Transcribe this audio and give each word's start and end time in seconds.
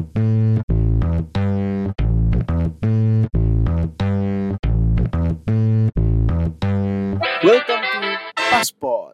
Welcome 0.00 0.14
to 7.84 8.00
Passport. 8.32 9.12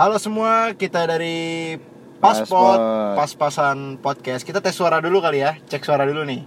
Halo 0.00 0.16
semua, 0.16 0.72
kita 0.72 1.04
dari 1.04 1.76
Passport, 2.16 2.80
pas-pasan 3.20 4.00
podcast. 4.00 4.40
Kita 4.40 4.64
tes 4.64 4.72
suara 4.72 5.04
dulu 5.04 5.20
kali 5.20 5.44
ya, 5.44 5.60
cek 5.68 5.84
suara 5.84 6.08
dulu 6.08 6.24
nih. 6.24 6.40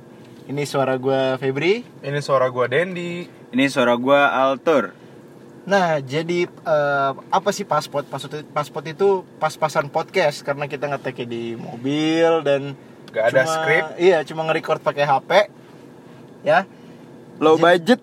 Ini 0.50 0.66
suara 0.66 0.98
gue 0.98 1.38
Febri. 1.38 1.86
Ini 2.02 2.18
suara 2.26 2.50
gua 2.50 2.66
Dendi. 2.66 3.30
Ini 3.54 3.70
suara 3.70 3.94
gua 4.02 4.34
Altur. 4.34 4.98
Nah, 5.70 6.02
jadi 6.02 6.50
eh, 6.50 7.12
apa 7.30 7.50
sih 7.54 7.62
Passport? 7.62 8.10
Passport, 8.10 8.42
Passport 8.50 8.86
itu 8.86 9.22
pas-pasan 9.38 9.86
podcast 9.88 10.42
karena 10.42 10.66
kita 10.66 10.90
ngeteknya 10.90 11.28
di 11.30 11.54
mobil 11.54 12.42
dan 12.42 12.74
Gak 13.10 13.30
ada 13.30 13.46
cuma- 13.46 13.54
skrip. 13.54 13.86
Iya, 13.96 14.18
cuma 14.26 14.50
nge-record 14.50 14.82
pakai 14.82 15.05
HP. 15.05 15.32
Ya. 16.41 16.66
Low 17.38 17.54
Jadi- 17.54 17.63
budget. 17.63 18.00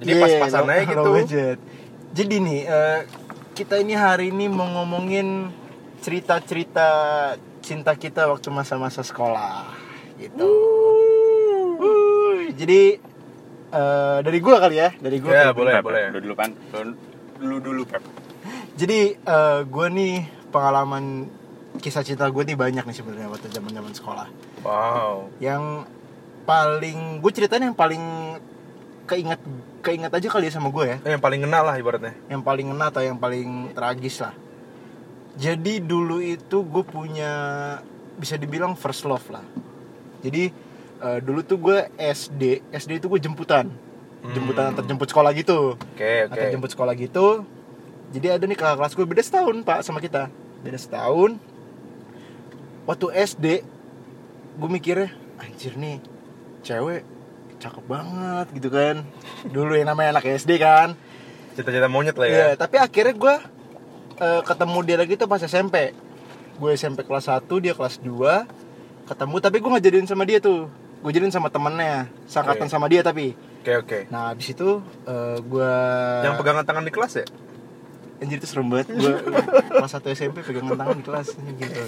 Jadi 0.00 0.10
Iya, 0.10 0.22
pas-pasan 0.24 0.64
aja 0.66 0.82
gitu. 0.82 0.96
low 0.98 1.12
budget. 1.12 1.58
Jadi 2.12 2.34
nih, 2.40 2.60
eh, 2.64 3.00
kita 3.52 3.76
ini 3.76 3.92
hari 3.92 4.32
ini 4.32 4.48
mau 4.48 4.66
ngomongin 4.66 5.52
cerita-cerita 6.02 6.88
cinta 7.60 7.94
kita 7.94 8.26
waktu 8.26 8.50
masa-masa 8.50 9.00
sekolah, 9.00 9.68
gitu. 10.18 10.48
Wuh, 11.78 12.50
Jadi 12.52 12.98
eh, 13.72 14.18
dari 14.20 14.38
gua 14.38 14.56
kali 14.60 14.76
ya, 14.76 14.92
dari 14.94 15.16
gua. 15.18 15.32
Ya, 15.32 15.50
boleh, 15.50 15.72
Pep, 15.74 15.84
boleh. 15.84 16.02
Lu 16.12 16.18
dulu 16.20 16.34
pan. 16.36 16.50
Lu 16.52 16.92
dulu 17.40 17.56
dulu 17.58 17.82
Pep. 17.88 18.02
Jadi 18.76 19.16
eh, 19.16 19.60
gua 19.66 19.86
nih 19.88 20.22
pengalaman 20.52 21.26
kisah 21.80 22.04
cinta 22.04 22.28
gue 22.28 22.44
nih 22.44 22.52
banyak 22.52 22.84
nih 22.84 22.92
sebenarnya 22.92 23.32
waktu 23.32 23.48
zaman-zaman 23.48 23.96
sekolah. 23.96 24.28
Wow. 24.60 25.32
Yang 25.40 25.88
paling 26.44 27.24
gue 27.24 27.32
ceritain 27.32 27.64
yang 27.64 27.72
paling 27.72 28.36
keinget 29.08 29.40
keinget 29.80 30.12
aja 30.12 30.28
kali 30.28 30.46
ya 30.46 30.52
sama 30.52 30.68
gue 30.68 30.84
ya. 30.84 30.96
Eh, 31.00 31.16
Yang 31.16 31.22
paling 31.24 31.40
kenal 31.40 31.64
lah 31.64 31.74
ibaratnya. 31.80 32.12
yang 32.28 32.44
paling 32.44 32.68
ngena 32.70 32.92
atau 32.92 33.00
yang 33.00 33.16
paling 33.16 33.72
tragis 33.72 34.20
lah 34.20 34.36
jadi 35.32 35.80
dulu 35.80 36.20
itu 36.20 36.60
gue 36.60 36.84
punya 36.84 37.32
bisa 38.20 38.36
dibilang 38.36 38.76
first 38.76 39.08
love 39.08 39.24
lah 39.32 39.42
jadi 40.20 40.52
eh, 41.02 41.18
dulu 41.20 41.40
tuh 41.42 41.58
gue 41.58 41.78
SD 41.98 42.42
SD 42.70 43.02
itu 43.02 43.06
gue 43.10 43.20
jemputan 43.20 43.66
jemputan 44.22 44.70
antar 44.70 44.86
jemput 44.86 45.10
sekolah 45.10 45.34
gitu 45.34 45.74
Oke, 45.74 46.30
oke. 46.30 46.30
antar 46.30 46.46
jemput 46.54 46.70
sekolah 46.70 46.94
gitu 46.94 47.42
jadi 48.14 48.38
ada 48.38 48.44
nih 48.46 48.54
kakak 48.54 48.78
kelas 48.78 48.92
gue 48.94 49.06
beda 49.06 49.22
setahun 49.22 49.56
pak 49.66 49.82
sama 49.82 49.98
kita 49.98 50.30
beda 50.62 50.78
setahun 50.78 51.42
waktu 52.86 53.06
SD 53.26 53.46
gue 54.62 54.68
mikirnya 54.70 55.10
anjir 55.42 55.74
nih 55.74 55.98
cewek 56.62 57.02
cakep 57.58 57.84
banget 57.86 58.46
gitu 58.54 58.70
kan 58.70 59.02
dulu 59.50 59.74
yang 59.74 59.90
namanya 59.90 60.18
anak 60.18 60.38
SD 60.38 60.62
kan 60.62 60.94
Cita-cita 61.52 61.84
monyet 61.84 62.16
lah 62.16 62.28
ya. 62.28 62.32
Iya, 62.32 62.48
tapi 62.56 62.80
akhirnya 62.80 63.12
gue 63.12 63.34
ketemu 64.48 64.78
dia 64.88 64.96
lagi 64.96 65.14
tuh 65.20 65.28
pas 65.28 65.36
SMP. 65.36 65.92
Gue 66.56 66.72
SMP 66.72 67.04
kelas 67.04 67.28
1, 67.28 67.44
dia 67.60 67.76
kelas 67.76 68.00
2. 68.00 69.04
Ketemu 69.04 69.36
tapi 69.36 69.56
gue 69.60 69.68
gak 69.68 69.84
jadiin 69.84 70.08
sama 70.08 70.24
dia 70.24 70.40
tuh. 70.40 70.72
Gue 71.02 71.10
jadiin 71.10 71.28
sama 71.28 71.48
temennya, 71.48 72.06
sangkatan 72.24 72.64
Oke. 72.64 72.70
sama 72.70 72.86
dia 72.86 73.02
tapi. 73.02 73.34
Oke, 73.60 73.72
oke. 73.76 73.98
Nah, 74.08 74.30
habis 74.30 74.48
itu 74.48 74.78
gue 75.42 75.72
Yang 76.22 76.34
pegangan 76.36 76.62
tangan 76.62 76.82
di 76.82 76.90
kelas 76.90 77.14
ya? 77.16 77.26
anjir 78.18 78.38
itu 78.38 78.46
serem 78.46 78.66
banget. 78.66 78.86
Gue 78.88 79.18
kelas 79.68 79.92
1 79.92 80.06
SMP 80.12 80.38
pegangan 80.40 80.78
tangan 80.78 80.94
di 80.94 81.02
kelas 81.02 81.28
gitu. 81.34 81.82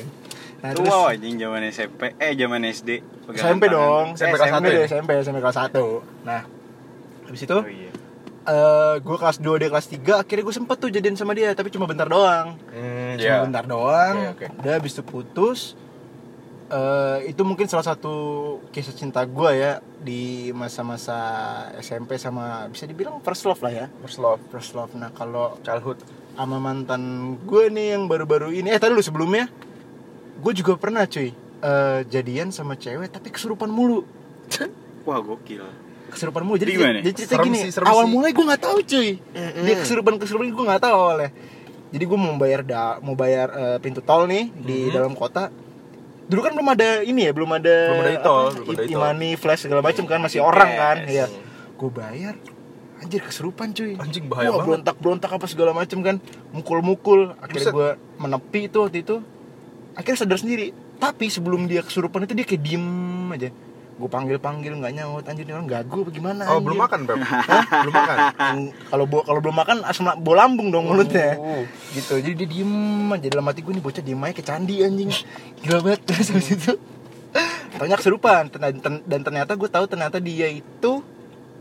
Nah, 0.61 0.71
terus 0.73 0.89
wow 0.89 1.07
anjing 1.07 1.37
zaman 1.37 1.63
SMP. 1.65 2.11
Eh 2.17 2.35
zaman 2.35 2.59
SD. 2.65 2.91
Pegangan 3.25 3.39
SMP 3.49 3.63
tangan. 3.65 3.77
dong. 3.79 4.07
SMP 4.13 4.27
Eh, 4.27 4.35
kelas 4.35 4.51
satu 4.51 4.67
ya? 4.69 4.83
SMP, 4.85 5.11
SMP 5.21 5.39
kelas 5.39 5.59
1. 5.63 6.03
Nah, 6.25 6.41
habis 7.25 7.41
itu 7.41 7.55
Oh 7.55 7.63
iya. 7.65 7.91
eh 8.45 8.95
gue 8.99 9.17
kelas 9.17 9.39
2 9.39 9.57
dia 9.57 9.69
kelas 9.69 9.87
3 9.89 10.21
akhirnya 10.21 10.43
gue 10.43 10.55
sempet 10.55 10.77
tuh 10.77 10.91
jadiin 10.91 11.15
sama 11.15 11.33
dia 11.33 11.55
tapi 11.55 11.71
cuma 11.71 11.87
bentar 11.87 12.05
doang 12.05 12.59
Hmm, 12.69 13.15
cuma 13.17 13.25
ya. 13.31 13.41
bentar 13.41 13.65
doang 13.65 14.15
Oke, 14.29 14.45
oke. 14.45 14.59
udah 14.59 14.73
habis 14.75 14.93
itu 14.93 15.01
putus 15.03 15.73
eh 16.75 17.31
itu 17.31 17.41
mungkin 17.41 17.65
salah 17.65 17.87
satu 17.87 18.15
kisah 18.69 18.91
cinta 18.93 19.23
gue 19.23 19.51
ya 19.55 19.73
di 19.97 20.51
masa-masa 20.51 21.15
SMP 21.79 22.17
sama 22.17 22.67
bisa 22.67 22.83
dibilang 22.83 23.21
first 23.21 23.45
love 23.45 23.61
lah 23.61 23.71
ya 23.73 23.87
First 24.01 24.19
love, 24.19 24.43
first 24.49 24.73
love 24.73 24.91
nah 24.93 25.09
kalau 25.09 25.55
childhood. 25.61 26.03
sama 26.35 26.59
mantan 26.59 27.03
gue 27.41 27.71
nih 27.71 27.95
yang 27.95 28.05
baru-baru 28.05 28.51
ini 28.53 28.69
eh 28.69 28.77
tadi 28.77 28.91
lu 28.91 28.99
sebelumnya 29.01 29.47
gue 30.37 30.53
juga 30.53 30.75
pernah 30.75 31.07
cuy 31.07 31.31
eh, 31.61 32.01
jadian 32.05 32.51
sama 32.51 32.75
cewek 32.75 33.07
tapi 33.09 33.31
kesurupan 33.31 33.71
mulu 33.71 34.03
Wah 35.07 35.21
gokil. 35.21 35.63
kesurupan 36.05 36.43
mulu 36.43 36.59
jadi 36.59 36.75
Gimana? 36.75 36.99
jadi 37.01 37.15
cerita 37.15 37.39
Serem 37.39 37.47
gini 37.47 37.59
sih, 37.65 37.79
awal 37.81 38.05
sih. 38.05 38.11
mulai 38.11 38.31
gue 38.31 38.45
nggak 38.45 38.63
tahu 38.63 38.79
cuy 38.83 39.09
dia 39.63 39.75
kesurupan 39.77 40.15
kesurupan 40.17 40.47
gue 40.49 40.65
nggak 40.65 40.83
tahu 40.83 40.95
awalnya 40.97 41.31
jadi 41.91 42.03
gue 42.03 42.19
mau 42.19 42.35
bayar 42.35 42.61
da 42.61 42.99
mau 42.99 43.15
bayar 43.15 43.49
eh, 43.53 43.79
pintu 43.79 44.03
tol 44.03 44.27
nih 44.27 44.51
di 44.51 44.79
Mhm. 44.81 44.93
dalam 44.93 45.15
kota 45.15 45.55
dulu 46.25 46.41
kan 46.41 46.53
belum 46.53 46.69
ada 46.71 46.89
ini 47.01 47.21
ya 47.23 47.33
belum 47.33 47.51
ada 47.53 47.77
Belum 47.87 48.01
ada 48.01 48.13
apa, 48.15 48.33
belum 48.51 48.65
ada 48.67 48.83
i- 48.83 48.87
e-tol. 48.87 48.93
e-money 48.95 49.33
flash 49.35 49.63
segala 49.63 49.81
macam 49.81 50.05
kan 50.05 50.19
masih 50.19 50.41
orang 50.41 50.71
kan 50.73 50.97
ya 51.05 51.27
gue 51.75 51.91
bayar 51.91 52.35
anjir 52.97 53.21
kesurupan 53.21 53.69
cuy. 53.71 53.93
Anjing, 53.95 54.25
bahaya 54.25 54.49
Wah, 54.49 54.53
banget. 54.55 54.65
berontak 54.65 54.97
berontak 54.97 55.31
apa 55.31 55.45
segala 55.45 55.71
macam 55.71 56.01
kan 56.01 56.17
mukul 56.51 56.81
mukul 56.81 57.21
akhirnya 57.37 57.69
gue 57.69 57.89
menepi 58.17 58.61
itu 58.65 58.79
waktu 58.79 58.99
itu. 59.01 59.21
Akhirnya 59.93 60.19
sadar 60.19 60.39
sendiri 60.39 60.73
tapi 60.97 61.29
sebelum 61.29 61.67
dia 61.67 61.81
kesurupan 61.81 62.25
itu 62.25 62.33
dia 62.33 62.47
kayak 62.47 62.63
diem 62.63 62.87
aja 63.29 63.51
gue 63.95 64.09
panggil 64.09 64.37
panggil 64.37 64.75
nggak 64.75 64.93
nyaut. 64.93 65.23
Anjir 65.23 65.47
orang 65.49 65.65
gagu 65.65 66.03
apa 66.03 66.11
gimana 66.11 66.43
Oh, 66.47 66.59
belum 66.59 66.79
makan, 66.79 67.01
Beb? 67.05 67.23
belum 67.81 67.95
makan. 67.95 68.19
Kalau 68.85 69.05
bo- 69.05 69.23
kalau 69.23 69.39
belum 69.39 69.57
makan 69.57 69.77
asam 69.83 70.05
la- 70.05 70.17
bau 70.17 70.33
lambung 70.33 70.69
dong 70.69 70.87
mulutnya. 70.87 71.37
Oh. 71.37 71.63
gitu. 71.91 72.19
Jadi 72.19 72.35
dia 72.37 72.49
diem 72.51 72.73
aja. 73.09 73.27
Dalam 73.29 73.45
hati 73.45 73.61
gue 73.61 73.71
nih 73.71 73.81
bocah 73.81 74.01
diem 74.01 74.19
aja 74.19 74.33
ke 74.33 74.43
candi 74.43 74.75
anjing. 74.81 75.11
Gila 75.61 75.79
banget. 75.81 76.01
Terus 76.09 76.29
habis 76.29 76.49
itu 76.51 76.73
Ten- 78.51 78.81
ten- 78.81 79.05
dan 79.05 79.21
ternyata 79.21 79.53
gue 79.53 79.67
tahu 79.67 79.85
ternyata 79.85 80.19
dia 80.19 80.47
itu 80.47 80.93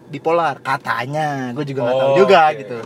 bipolar. 0.07 0.57
Katanya. 0.59 1.53
Gue 1.53 1.63
juga 1.63 1.85
nggak 1.85 1.97
tahu 1.97 2.09
Oh, 2.09 2.17
juga 2.17 2.39
oke. 2.47 2.57
gitu. 2.59 2.77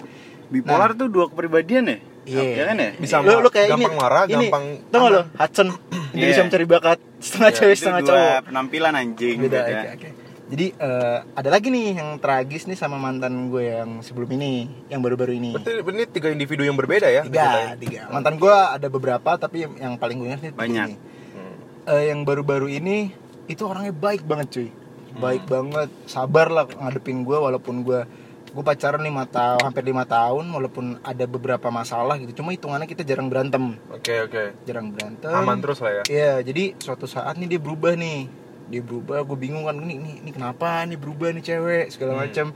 Bipolar 0.49 0.89
tuh 0.93 1.07
dua 1.07 1.25
kepribadian 1.27 1.85
ya? 1.85 1.97
Iya. 2.25 2.43
Ya 2.43 2.63
kan 2.65 2.75
ya? 2.77 2.89
Bisa 2.93 3.15
lu, 3.19 3.39
lu 3.39 3.47
kayak 3.47 3.71
gampang 3.71 3.87
ini, 3.89 3.95
marah, 3.97 4.23
ini, 4.25 4.35
gampang 4.51 4.63
tau 4.85 4.99
gak 4.99 5.07
lo 5.07 5.19
aman. 5.21 5.27
Hudson 5.37 5.67
Indonesia 6.17 6.35
Iya. 6.35 6.45
mencari 6.45 6.65
bakat 6.67 6.97
setengah 7.17 7.47
Iya, 7.47 7.57
cewek 7.57 7.71
Itu 7.71 7.79
setengah 7.79 8.01
cowok 8.03 8.37
penampilan 8.43 8.93
anjing 8.93 9.37
beda 9.39 9.59
beda. 9.61 9.79
oke 9.79 9.89
oke 9.95 10.09
jadi 10.47 10.65
eh, 10.71 11.17
ada 11.33 11.49
lagi 11.49 11.67
nih 11.67 11.85
yang 11.93 12.09
tragis 12.17 12.63
nih 12.65 12.75
sama 12.75 12.95
mantan 12.95 13.33
gue 13.47 13.63
yang 13.63 13.99
sebelum 13.99 14.31
ini 14.31 14.51
yang 14.87 14.99
baru-baru 14.99 15.33
ini 15.33 15.51
Berarti 15.51 15.71
ini 15.75 16.03
tiga 16.07 16.27
individu 16.29 16.63
yang 16.63 16.73
berbeda 16.73 17.03
ya? 17.05 17.21
tiga 17.21 17.35
diceritain? 17.37 17.77
tiga 17.77 17.99
mantan 18.09 18.33
gue 18.35 18.49
ada 18.51 18.87
beberapa 18.87 19.29
tapi 19.35 19.67
yang, 19.67 19.93
paling 19.95 20.17
gue 20.17 20.27
ingat 20.27 20.41
nih 20.41 20.51
Banyak. 20.53 20.87
ini. 20.87 20.95
Hmm. 20.95 21.55
Eh, 21.89 22.03
yang 22.07 22.23
baru-baru 22.23 22.67
ini 22.69 23.11
itu 23.45 23.61
orangnya 23.61 23.91
baik 23.91 24.23
banget 24.23 24.47
cuy 24.49 24.69
Hmm. 25.07 25.23
baik 25.23 25.43
banget 25.45 25.89
sabar 26.05 26.47
lah 26.47 26.63
ngadepin 26.65 27.23
gue 27.23 27.33
walaupun 27.33 27.81
gue 27.81 28.03
gue 28.47 28.63
pacaran 28.63 28.99
lima 28.99 29.23
tahun 29.23 29.59
hampir 29.61 29.83
lima 29.83 30.03
tahun 30.03 30.47
walaupun 30.47 30.85
ada 31.01 31.25
beberapa 31.25 31.67
masalah 31.67 32.15
gitu 32.15 32.39
cuma 32.39 32.49
hitungannya 32.49 32.85
kita 32.85 33.03
jarang 33.03 33.27
berantem 33.27 33.75
Oke, 33.91 34.23
oke. 34.23 34.43
jarang 34.63 34.89
berantem 34.89 35.29
Aman 35.29 35.59
terus 35.59 35.77
lah 35.79 36.01
ya. 36.01 36.03
Iya, 36.07 36.33
jadi 36.43 36.73
suatu 36.75 37.05
saat 37.05 37.35
nih 37.35 37.55
dia 37.55 37.59
berubah 37.59 37.93
nih. 37.93 38.25
Dia 38.67 38.81
berubah, 38.81 39.23
gue 39.23 39.37
bingung 39.37 39.63
kan 39.63 39.79
ini 39.79 39.95
ini, 39.95 40.11
ini 40.19 40.31
kenapa 40.31 40.83
nih 40.83 40.95
berubah 40.95 41.31
nih 41.31 41.39
cewek 41.41 41.85
segala 41.87 42.11
Hmm. 42.15 42.21
macam. 42.23 42.47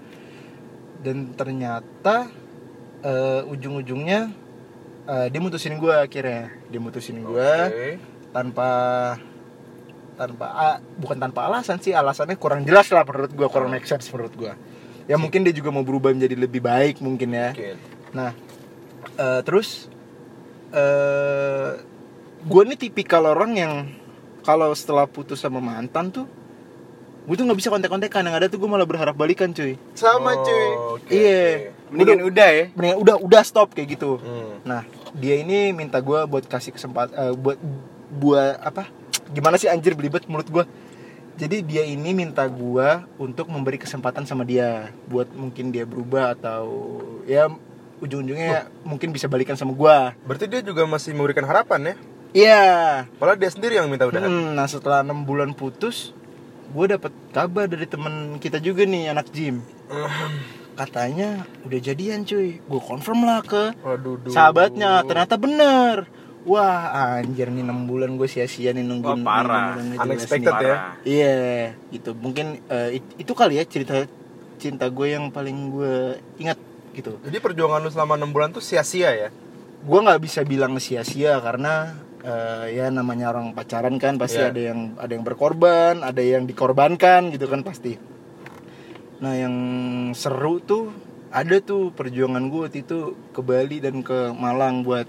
Dan 1.00 1.18
ternyata 1.34 2.28
eh, 3.02 3.42
ujung-ujungnya 3.48 4.32
eh, 5.06 5.28
dia 5.28 5.40
mutusin 5.40 5.76
gue 5.76 5.94
akhirnya. 5.94 6.52
Dia 6.68 6.80
mutusin 6.80 7.20
gue 7.20 7.52
Oke. 7.68 7.90
tanpa 8.32 8.70
tanpa 10.14 10.46
ah, 10.48 10.78
bukan 10.96 11.18
tanpa 11.18 11.48
alasan 11.48 11.80
sih, 11.80 11.92
alasannya 11.92 12.36
kurang 12.36 12.62
jelas 12.62 12.92
lah 12.92 13.02
menurut 13.02 13.32
gue, 13.32 13.48
kurang 13.48 13.72
make 13.72 13.88
sense 13.88 14.06
menurut 14.12 14.34
gue. 14.36 14.54
Ya 15.12 15.20
mungkin 15.20 15.44
dia 15.44 15.52
juga 15.52 15.68
mau 15.70 15.84
berubah 15.84 16.10
menjadi 16.10 16.40
lebih 16.40 16.64
baik 16.64 17.04
mungkin 17.04 17.30
ya. 17.30 17.52
Oke. 17.52 17.76
Nah, 18.12 18.32
eh, 19.14 19.42
terus 19.44 19.92
eh 20.72 21.70
gue 22.42 22.62
nih 22.64 22.80
tipikal 22.80 23.28
orang 23.28 23.52
yang 23.54 23.74
kalau 24.42 24.72
setelah 24.72 25.06
putus 25.06 25.38
sama 25.38 25.60
mantan 25.60 26.10
tuh 26.10 26.26
gue 27.22 27.36
tuh 27.38 27.46
nggak 27.46 27.60
bisa 27.60 27.70
kontek-kontekan 27.70 28.26
yang 28.26 28.34
ada 28.34 28.50
tuh 28.50 28.58
gue 28.58 28.66
malah 28.66 28.88
berharap 28.88 29.14
balikan 29.14 29.52
cuy 29.52 29.78
Sama 29.94 30.34
Oh, 30.34 30.42
cuy. 30.42 30.68
oke, 30.98 31.12
Iya. 31.12 31.44
oke. 31.70 31.94
Mendingan 31.94 32.22
udah 32.26 32.50
ya. 32.50 32.66
Mendingan 32.74 32.98
udah 32.98 33.16
udah 33.20 33.42
stop 33.44 33.76
kayak 33.76 33.94
gitu 33.94 34.18
Hmm. 34.18 34.58
nah 34.64 34.82
dia 35.14 35.38
ini 35.38 35.70
minta 35.70 36.00
gue 36.00 36.18
buat 36.24 36.48
kasih 36.48 36.72
kesempatan 36.72 37.14
eh, 37.14 37.34
buat 37.36 37.60
buat 38.10 38.58
apa 38.58 38.88
gimana 39.30 39.56
sih 39.56 39.68
anjir 39.68 39.94
belibet 39.94 40.26
mulut 40.26 40.48
gue 40.48 40.64
jadi 41.42 41.58
dia 41.66 41.84
ini 41.90 42.14
minta 42.14 42.46
gue 42.46 42.90
untuk 43.18 43.50
memberi 43.50 43.82
kesempatan 43.82 44.30
sama 44.30 44.46
dia 44.46 44.94
buat 45.10 45.26
mungkin 45.34 45.74
dia 45.74 45.90
berubah 45.90 46.38
atau 46.38 47.02
ya 47.26 47.50
ujung-ujungnya 47.98 48.70
mungkin 48.86 49.10
bisa 49.10 49.26
balikan 49.26 49.58
sama 49.58 49.74
gue 49.74 49.98
Berarti 50.22 50.46
dia 50.46 50.62
juga 50.62 50.86
masih 50.86 51.18
memberikan 51.18 51.50
harapan 51.50 51.82
ya? 51.82 51.96
Iya. 52.32 52.66
Padahal 53.18 53.42
dia 53.42 53.52
sendiri 53.52 53.76
yang 53.76 53.90
minta 53.90 54.08
udahan. 54.08 54.30
Hmm, 54.30 54.56
nah 54.56 54.64
setelah 54.64 55.04
enam 55.04 55.28
bulan 55.28 55.52
putus, 55.52 56.16
gue 56.72 56.86
dapet 56.88 57.12
kabar 57.36 57.68
dari 57.68 57.84
teman 57.84 58.40
kita 58.40 58.62
juga 58.64 58.88
nih 58.88 59.12
anak 59.12 59.28
gym. 59.36 59.60
Katanya 60.80 61.44
udah 61.68 61.80
jadian 61.84 62.24
cuy. 62.24 62.64
Gue 62.64 62.82
confirm 62.82 63.28
lah 63.28 63.44
ke 63.44 63.76
Waduh, 63.84 64.16
duh. 64.24 64.32
sahabatnya. 64.32 65.04
Ternyata 65.04 65.36
bener. 65.36 66.08
Wah 66.42 66.90
anjir 67.20 67.48
nih 67.48 67.62
6 67.62 67.86
bulan 67.86 68.18
gue 68.18 68.26
sia-sia 68.26 68.74
nih 68.74 68.82
nungguin 68.82 69.22
Wah, 69.22 69.46
parah. 69.46 69.78
nungguin 69.78 70.02
Unexpected 70.02 70.50
nih. 70.52 70.66
ya. 70.66 70.78
Iya, 71.04 71.36
gitu. 71.92 72.12
Mungkin 72.14 72.58
it- 72.90 73.16
itu 73.20 73.32
kali 73.32 73.56
ya 73.56 73.64
cerita 73.64 73.94
cinta 74.58 74.90
gue 74.90 75.08
yang 75.08 75.30
paling 75.30 75.70
gue 75.70 75.96
ingat 76.38 76.58
gitu. 76.92 77.22
Jadi 77.22 77.38
perjuangan 77.38 77.80
lu 77.80 77.90
selama 77.90 78.18
6 78.18 78.30
bulan 78.30 78.50
tuh 78.50 78.60
sia-sia 78.60 79.10
ya? 79.12 79.30
Gue 79.82 80.00
nggak 80.00 80.18
bisa 80.20 80.42
bilang 80.42 80.78
sia-sia 80.78 81.38
karena 81.40 81.94
eh, 82.22 82.76
ya 82.76 82.90
namanya 82.90 83.30
orang 83.30 83.54
pacaran 83.54 83.98
kan 83.98 84.18
pasti 84.18 84.38
Iya. 84.38 84.50
ada 84.50 84.62
yang 84.64 84.80
ada 84.96 85.10
yang 85.10 85.26
berkorban, 85.26 86.02
ada 86.02 86.22
yang 86.22 86.46
dikorbankan 86.46 87.30
gitu 87.30 87.46
kan 87.46 87.62
pasti. 87.62 87.98
Nah 89.22 89.34
yang 89.34 89.56
seru 90.14 90.58
tuh 90.58 90.90
ada 91.30 91.58
tuh 91.60 91.90
perjuangan 91.92 92.46
gue 92.46 92.62
waktu 92.62 92.82
itu 92.82 93.00
ke 93.30 93.42
Bali 93.42 93.78
dan 93.78 94.02
ke 94.02 94.34
Malang 94.34 94.82
buat 94.82 95.06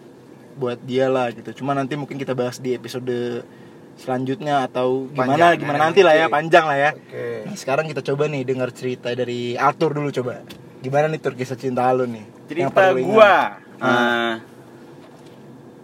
buat 0.54 0.78
dia 0.82 1.06
lah 1.06 1.30
gitu. 1.30 1.62
Cuma 1.62 1.72
nanti 1.72 1.94
mungkin 1.94 2.16
kita 2.16 2.32
bahas 2.32 2.58
di 2.58 2.72
episode 2.72 3.44
selanjutnya 3.92 4.64
atau 4.64 5.06
gimana 5.08 5.36
Panjang, 5.36 5.52
gimana 5.60 5.78
nanti 5.78 6.00
lah 6.00 6.14
ya 6.16 6.26
panjang 6.26 6.64
lah 6.64 6.78
ya. 6.78 6.90
Oke. 6.92 7.44
Nah, 7.44 7.56
sekarang 7.56 7.84
kita 7.86 8.00
coba 8.02 8.24
nih 8.26 8.42
dengar 8.42 8.72
cerita 8.72 9.12
dari 9.12 9.54
Arthur 9.54 9.92
dulu 9.92 10.08
coba. 10.10 10.40
Gimana 10.80 11.06
nih 11.06 11.20
Tur 11.20 11.34
kisah 11.34 11.54
cinta 11.54 11.86
lu 11.92 12.08
nih? 12.08 12.24
Yang 12.48 12.72
cerita 12.72 12.82
gua. 12.98 13.34
Ah. 13.78 13.88
eh, 13.88 14.34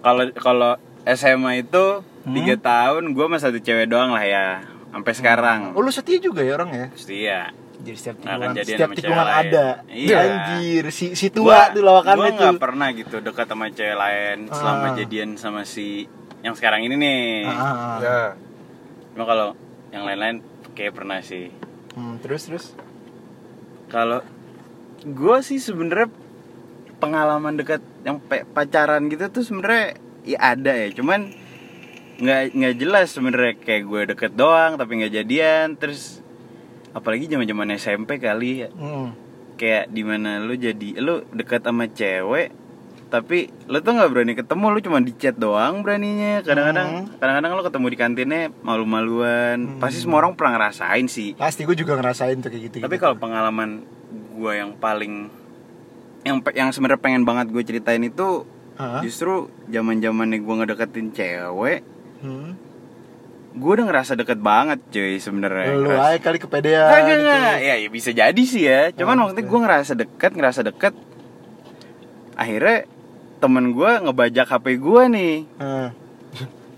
kalau 0.01 0.25
kalau 0.35 0.73
SMA 1.05 1.63
itu 1.63 1.85
Hmm? 2.19 2.35
tiga 2.37 2.61
tahun 2.61 3.17
gua 3.17 3.25
sama 3.25 3.39
satu 3.41 3.57
cewek 3.57 3.89
doang 3.89 4.13
lah 4.13 4.21
ya 4.21 4.61
sampai 4.93 5.13
sekarang 5.17 5.61
Oh 5.73 5.81
lu 5.81 5.89
setia 5.89 6.21
juga 6.21 6.45
ya 6.45 6.61
orang 6.61 6.71
ya? 6.71 6.87
setia 6.93 7.41
Jadi 7.79 7.95
setiap 7.95 8.17
tikungan, 8.19 8.51
jadian 8.53 8.67
setiap 8.75 8.91
tikungan 8.93 9.29
ada. 9.29 9.67
Iya. 9.87 10.17
Anjir, 10.19 10.85
si 10.91 11.15
si 11.15 11.27
tua 11.29 11.71
tuh 11.71 11.81
lawakannya 11.81 12.31
gua 12.33 12.51
tuh. 12.51 12.59
pernah 12.59 12.89
gitu 12.91 13.17
dekat 13.19 13.47
sama 13.47 13.67
cewek 13.69 13.95
lain 13.95 14.39
selama 14.49 14.85
Ah. 14.85 14.95
jadian 14.95 15.31
sama 15.35 15.63
si 15.63 16.11
yang 16.41 16.53
sekarang 16.53 16.83
ini 16.83 16.95
nih 16.95 17.23
Ah. 17.45 17.99
Ya. 17.99 18.21
cuma 19.11 19.25
kalau 19.25 19.49
yang 19.89 20.03
lain-lain 20.05 20.43
kayak 20.73 20.93
pernah 20.93 21.19
sih 21.21 21.51
Hmm, 21.93 22.19
terus 22.19 22.45
terus. 22.45 22.67
kalau 23.87 24.23
gue 25.01 25.37
sih 25.41 25.59
sebenarnya 25.59 26.11
pengalaman 26.97 27.55
dekat 27.55 27.79
yang 28.03 28.19
pe- 28.21 28.45
pacaran 28.45 29.07
gitu 29.07 29.27
tuh 29.29 29.43
sebenarnya 29.43 29.95
ya 30.23 30.39
ada 30.51 30.73
ya 30.77 30.91
cuman 30.93 31.31
nggak 32.17 32.43
nggak 32.53 32.75
jelas 32.77 33.07
sebenarnya 33.09 33.55
kayak 33.57 33.83
gue 33.85 34.03
deket 34.09 34.33
doang 34.33 34.75
tapi 34.75 34.99
nggak 34.99 35.15
jadian 35.17 35.75
terus 35.75 36.18
apalagi 36.99 37.27
zaman 37.27 37.45
zaman 37.45 37.69
SMP 37.73 38.19
kali 38.19 38.51
ya 38.61 38.69
Hmm. 38.71 39.15
kayak 39.55 39.89
di 39.89 40.03
mana 40.03 40.39
lu 40.39 40.55
jadi 40.55 40.99
lu 40.99 41.23
dekat 41.31 41.63
sama 41.63 41.87
cewek 41.87 42.51
tapi 43.09 43.49
lu 43.65 43.81
tuh 43.81 43.91
nggak 43.91 44.11
berani 44.11 44.35
ketemu 44.35 44.65
lu 44.69 44.81
cuma 44.81 44.99
di 45.01 45.13
chat 45.13 45.33
doang 45.35 45.81
beraninya 45.81 46.43
kadang-kadang 46.43 46.89
Hmm. 47.07 47.17
kadang-kadang 47.17 47.53
lu 47.53 47.63
ketemu 47.65 47.87
di 47.87 47.97
kantinnya 47.97 48.43
malu-maluan 48.61 49.79
pasti 49.79 49.99
semua 49.99 50.21
orang 50.21 50.35
pernah 50.35 50.59
ngerasain 50.59 51.07
sih 51.07 51.33
Pasti 51.35 51.63
gue 51.63 51.75
juga 51.75 51.95
ngerasain 51.95 52.37
tuh 52.37 52.49
kayak 52.49 52.63
gitu. 52.67 52.77
tapi 52.81 52.97
kalau 52.97 53.15
pengalaman 53.15 53.81
gue 54.35 54.53
yang 54.53 54.75
paling 54.75 55.33
yang 56.23 56.43
yang 56.53 56.69
sebenarnya 56.69 57.01
pengen 57.01 57.23
banget 57.23 57.49
gue 57.49 57.63
ceritain 57.63 58.03
itu 58.03 58.45
Hah? 58.75 59.01
justru 59.01 59.49
zaman 59.67 59.99
zamannya 59.99 60.39
gue 60.39 60.55
ngedeketin 60.57 61.11
cewek 61.11 61.81
Hmm. 62.19 62.59
Gue 63.59 63.73
udah 63.73 63.87
ngerasa 63.87 64.15
deket 64.15 64.39
banget 64.39 64.79
cuy 64.89 65.17
sebenarnya 65.17 65.67
Lu 65.73 65.91
Ngerasa- 65.91 66.09
aja 66.09 66.19
kali 66.21 66.39
kepedean. 66.39 66.89
Kagak, 66.89 67.17
gitu. 67.19 67.35
ya, 67.61 67.75
ya 67.77 67.89
bisa 67.89 68.11
jadi 68.13 68.43
sih 68.45 68.63
ya 68.63 68.81
cuman 68.93 69.13
Ah, 69.13 69.21
maksudnya 69.21 69.45
gue 69.45 69.61
ngerasa 69.61 69.93
deket 69.95 70.33
ngerasa 70.33 70.61
deket 70.65 70.95
akhirnya 72.35 72.87
temen 73.39 73.71
gue 73.71 73.91
ngebajak 74.01 74.47
hp 74.49 74.67
gue 74.77 75.03
nih 75.09 75.35
Ah. 75.59 75.91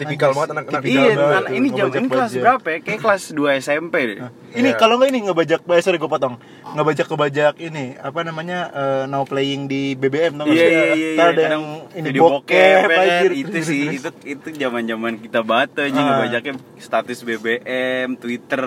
Tipikal 0.00 0.30
banget 0.32 0.50
anak-anak 0.52 0.80
tipikal 0.80 1.02
iya 1.02 1.12
banget 1.14 1.36
anak- 1.38 1.52
ini 1.52 1.68
jam 1.70 1.86
ini 1.90 2.08
kelas 2.08 2.32
berapa 2.34 2.66
ya 2.66 2.78
kayak 2.80 3.00
kelas 3.00 3.22
2 3.30 3.60
SMP 3.60 3.94
deh 4.06 4.18
Ini 4.50 4.66
Iya. 4.66 4.74
kalau 4.74 4.96
nggak 4.96 5.10
ini 5.10 5.20
ngebajak, 5.22 5.60
eh, 5.62 5.78
sorry 5.78 5.94
gue 5.96 6.08
potong, 6.08 6.34
ngebajak 6.68 7.06
ngebajak 7.06 7.54
ini 7.60 7.94
apa 7.94 8.20
namanya 8.20 8.58
eh, 8.68 9.02
now 9.06 9.22
playing 9.22 9.64
di 9.64 9.94
BBM 9.94 10.34
tau 10.34 10.44
nggak 10.44 10.52
Iya 10.52 10.64
sih? 10.64 10.72
iya 10.72 10.84
iya. 10.90 11.10
Ntar 11.14 11.26
ada 11.28 11.34
Kadang 11.36 11.52
yang 11.52 11.64
ini 11.92 12.06
video 12.08 12.22
bokep, 12.24 12.50
ya 12.50 12.78
kan? 12.82 13.30
itu 13.30 13.46
Terus, 13.48 13.64
sih 13.64 13.82
terus. 13.86 13.94
itu 13.96 14.10
itu 14.26 14.48
zaman 14.58 14.82
zaman 14.84 15.12
kita 15.18 15.40
banget 15.40 15.68
tuh 15.72 15.82
aja 15.84 15.94
Ah. 15.94 16.04
ngebajaknya 16.08 16.52
status 16.76 17.18
BBM, 17.20 18.08
Twitter. 18.16 18.64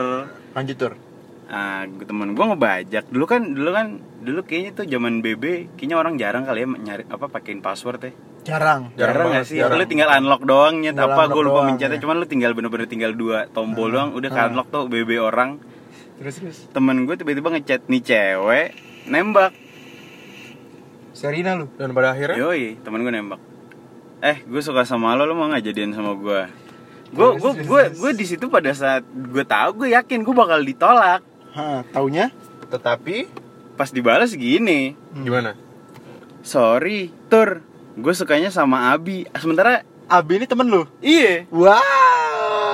Lanjut 0.53 0.77
tur. 0.77 0.93
Ah, 1.53 1.85
gue 1.85 2.01
temen 2.01 2.33
gue 2.33 2.41
ngebajak 2.43 3.05
dulu 3.07 3.25
kan 3.25 3.45
dulu 3.45 3.69
kan 3.69 3.87
dulu 4.19 4.41
kayaknya 4.41 4.71
tuh 4.73 4.85
zaman 4.85 5.21
BB 5.21 5.69
kayaknya 5.71 5.95
orang 5.95 6.17
jarang 6.17 6.43
kali 6.43 6.59
ya 6.59 6.67
nyari 6.67 7.03
apa 7.05 7.29
pakein 7.29 7.61
password 7.61 8.01
ya 8.01 8.11
Jarang. 8.43 8.89
Jarang 8.93 9.13
jarang, 9.13 9.27
nggak 9.31 9.45
sih 9.45 9.57
jarang. 9.57 9.77
lu 9.77 9.85
tinggal 9.85 10.09
unlock 10.11 10.41
doang 10.43 10.81
nyet 10.81 10.91
Tinggal 10.91 11.13
apa 11.13 11.29
gue 11.29 11.43
lupa 11.43 11.61
mencetnya 11.63 11.93
ya. 11.93 12.01
cuman 12.01 12.15
lu 12.17 12.25
tinggal 12.25 12.51
bener-bener 12.51 12.87
tinggal 12.87 13.13
dua 13.13 13.45
tombol 13.47 13.87
doang 13.87 14.11
udah 14.11 14.29
Ah. 14.29 14.49
unlock 14.49 14.67
tuh 14.67 14.83
BB 14.87 15.15
orang 15.15 15.61
Terus 16.15 16.35
terus. 16.35 16.57
temen 16.69 17.05
gue 17.05 17.13
tiba-tiba 17.13 17.49
ngechat 17.51 17.85
nih 17.85 18.01
cewek 18.01 18.67
nembak 19.05 19.53
Serina 21.13 21.53
lu. 21.53 21.69
Dan 21.71 21.93
pada 21.93 22.11
akhirnya 22.11 22.35
Yoi, 22.35 22.81
temen 22.81 22.99
gue 22.99 23.11
nembak. 23.11 23.37
Eh, 24.19 24.41
gue 24.41 24.59
suka 24.59 24.81
sama 24.81 25.13
lo, 25.13 25.23
lo 25.23 25.35
mau 25.35 25.45
nggak 25.45 25.61
jadian 25.63 25.91
sama 25.91 26.15
gue? 26.15 26.41
Gue 27.11 27.37
gue 27.37 27.51
gue 27.61 27.81
gue 27.93 28.11
di 28.11 28.25
situ 28.25 28.49
pada 28.49 28.73
saat 28.73 29.05
gue 29.05 29.45
tahu 29.45 29.77
gue 29.77 29.93
yakin 29.93 30.19
gue 30.19 30.33
bakal 30.33 30.59
ditolak. 30.59 31.21
Hah, 31.53 31.85
taunya? 31.87 32.33
tetapi 32.65 33.29
Pas 33.73 33.89
dibalas 33.89 34.29
gini, 34.31 34.93
Hmm. 35.11 35.23
gimana? 35.23 35.57
sorry, 36.41 37.09
tur, 37.25 37.61
gue 37.93 38.13
sukanya 38.13 38.49
sama 38.49 38.91
Abi. 38.91 39.25
Sementara 39.33 39.81
Abi 40.05 40.35
ini 40.35 40.45
temen 40.45 40.67
lu? 40.67 40.85
iya 40.99 41.49
Wow. 41.49 41.81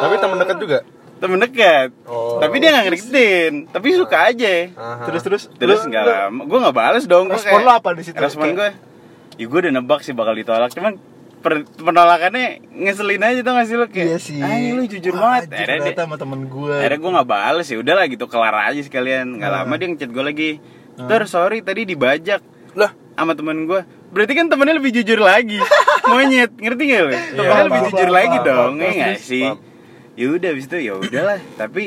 Tapi 0.02 0.16
teman 0.18 0.38
dekat 0.38 0.58
juga. 0.58 0.80
temen 1.18 1.36
dekat. 1.38 1.92
Oh. 2.04 2.40
Tapi 2.40 2.56
dia 2.58 2.72
nggak 2.72 2.86
ngedeketin, 2.86 3.54
tapi 3.70 3.92
suka 3.94 4.28
aja. 4.28 4.72
Aha. 4.72 5.04
Terus 5.04 5.22
terus. 5.22 5.44
Terus 5.54 5.84
nggak 5.84 6.04
lama, 6.04 6.42
gue 6.42 6.58
nggak 6.58 6.76
balas 6.78 7.04
dong. 7.06 7.28
Gua 7.28 7.36
Respon 7.36 7.52
kayak- 7.54 7.66
lo 7.66 7.72
apa 7.74 7.90
di 7.92 8.04
situ? 8.04 8.16
Respon 8.18 8.44
Kayak- 8.46 8.56
gue, 8.56 8.70
ya 9.36 9.46
gue 9.46 9.60
udah 9.62 9.74
nebak 9.74 10.00
sih 10.00 10.12
bakal 10.12 10.32
ditolak, 10.34 10.72
cuman 10.72 10.96
per- 11.40 11.64
penolakannya 11.74 12.48
ngeselin 12.74 13.22
aja 13.22 13.40
tuh 13.40 13.52
gak 13.52 13.66
sih 13.66 13.76
lo 13.76 13.86
kayak 13.86 14.06
Iya 14.06 14.18
sih. 14.18 14.38
"Ah, 14.38 14.56
lu 14.74 14.84
jujur 14.84 15.14
Wah, 15.14 15.40
banget. 15.40 15.56
akhirnya, 15.56 15.80
dia- 15.86 15.98
sama 15.98 16.16
temen 16.16 16.42
gue. 16.46 16.76
akhirnya 16.76 17.00
gue 17.00 17.12
gak 17.16 17.30
bales 17.30 17.66
ya 17.66 17.78
udahlah 17.78 18.06
gitu 18.06 18.26
kelar 18.26 18.56
aja 18.66 18.80
sekalian. 18.80 19.26
Nggak 19.36 19.50
Ah. 19.50 19.56
lama 19.58 19.74
dia 19.74 19.88
ngechat 19.88 20.10
gue 20.10 20.24
lagi 20.26 20.50
ter 21.00 21.22
sorry 21.26 21.60
tadi 21.60 21.84
dibajak 21.86 22.44
Lah, 22.72 22.92
sama 23.14 23.34
temen 23.34 23.66
gue 23.66 23.82
berarti 24.10 24.34
kan 24.34 24.46
temennya 24.46 24.76
lebih 24.76 24.92
jujur 24.94 25.18
lagi. 25.18 25.58
Monyet 26.10 26.52
ngerti 26.54 26.84
gak 26.86 27.00
lo 27.00 27.10
temennya 27.10 27.40
paham, 27.46 27.66
lebih 27.66 27.82
jujur 27.88 28.10
lagi 28.10 28.38
paham, 28.38 28.46
dong 28.46 28.74
ya 28.76 28.90
nggak 28.90 29.10
Terus, 29.16 29.24
sih? 29.26 29.48
ya 30.14 30.26
udah 30.30 30.50
abis 30.50 30.66
itu 30.66 30.78
ya 30.82 30.94
udahlah. 30.96 31.40
Tapi 31.56 31.86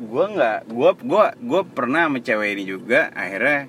gue 0.00 0.24
nggak 0.26 0.58
gue 0.66 0.90
gue 0.98 1.24
gue 1.38 1.60
pernah 1.68 2.00
sama 2.04 2.18
cewek 2.18 2.48
ini 2.50 2.64
juga 2.66 3.12
akhirnya 3.12 3.68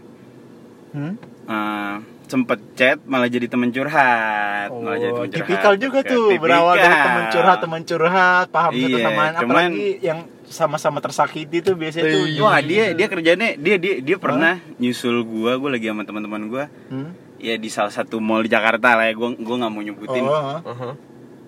Hmm? 0.90 1.16
eh, 1.46 1.96
sempet 2.32 2.60
chat 2.74 2.98
malah 3.04 3.28
jadi 3.28 3.46
temen 3.46 3.70
curhat 3.70 4.72
malah 4.72 4.96
jadi 4.96 5.12
Oh, 5.12 5.16
temen 5.18 5.28
curhat 5.28 5.36
tipikal 5.38 5.74
juga 5.76 6.00
Oke, 6.00 6.10
tuh 6.10 6.28
berawal 6.38 6.74
dari 6.74 6.84
tipikal. 6.86 7.04
teman 7.04 7.24
curhat 7.28 7.58
teman 7.60 7.82
curhat 7.84 8.46
paham 8.50 8.72
satu 8.72 8.88
Iya, 8.90 8.98
sama 9.02 9.20
lain 9.20 9.34
cuman- 9.36 9.44
apalagi 9.68 9.90
yang 10.02 10.20
sama-sama 10.46 11.00
tersakiti 11.00 11.58
tuh 11.60 11.76
biasanya 11.76 12.06
tuh 12.10 12.24
Iya. 12.26 12.40
Wah 12.42 12.60
dia 12.62 12.84
dia 12.94 13.08
kerjanya 13.08 13.48
dia 13.56 13.76
dia 13.78 13.94
dia 14.00 14.18
pernah 14.18 14.60
nyusul 14.78 15.24
gua 15.24 15.56
gua 15.56 15.70
lagi 15.72 15.86
sama 15.86 16.02
teman-teman 16.02 16.42
gua 16.46 16.64
Hmm? 16.88 17.12
ya 17.38 17.56
di 17.56 17.68
salah 17.68 17.90
satu 17.90 18.18
mall 18.18 18.42
di 18.42 18.50
Jakarta 18.50 18.94
lah 18.94 19.06
ya 19.06 19.14
gua 19.14 19.32
gua 19.34 19.56
nggak 19.58 19.72
mau 19.72 19.82
nyebutin 19.82 20.22
Oh, 20.22 20.32
oh. 20.32 20.60
aha. 20.62 20.90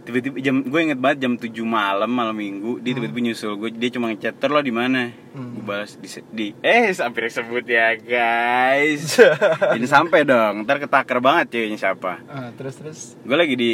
Tiba-tiba 0.03 0.35
jam 0.43 0.59
gue 0.67 0.79
inget 0.83 0.99
banget 0.99 1.17
jam 1.23 1.33
7 1.39 1.47
malam 1.63 2.11
malam 2.11 2.35
minggu 2.35 2.83
dia 2.83 2.91
tiba-tiba 2.91 3.23
nyusul 3.23 3.55
gue 3.55 3.69
dia 3.71 3.89
cuma 3.95 4.11
ngechat 4.11 4.35
"Ter, 4.35 4.51
lo 4.51 4.59
di 4.59 4.73
mana? 4.75 5.15
Hmm. 5.31 5.55
gue 5.55 5.63
balas 5.63 5.95
di, 5.95 6.07
di 6.35 6.47
eh 6.59 6.91
hampir 6.91 7.31
sebut 7.31 7.63
ya 7.63 7.95
guys. 7.95 9.15
Ini 9.79 9.87
sampai 9.87 10.27
dong 10.27 10.67
ntar 10.67 10.83
ketaker 10.83 11.23
banget 11.23 11.55
ceweknya 11.55 11.79
siapa. 11.79 12.19
Ah, 12.27 12.51
terus 12.53 12.75
terus. 12.75 12.99
Gue 13.23 13.37
lagi 13.39 13.55
di 13.55 13.71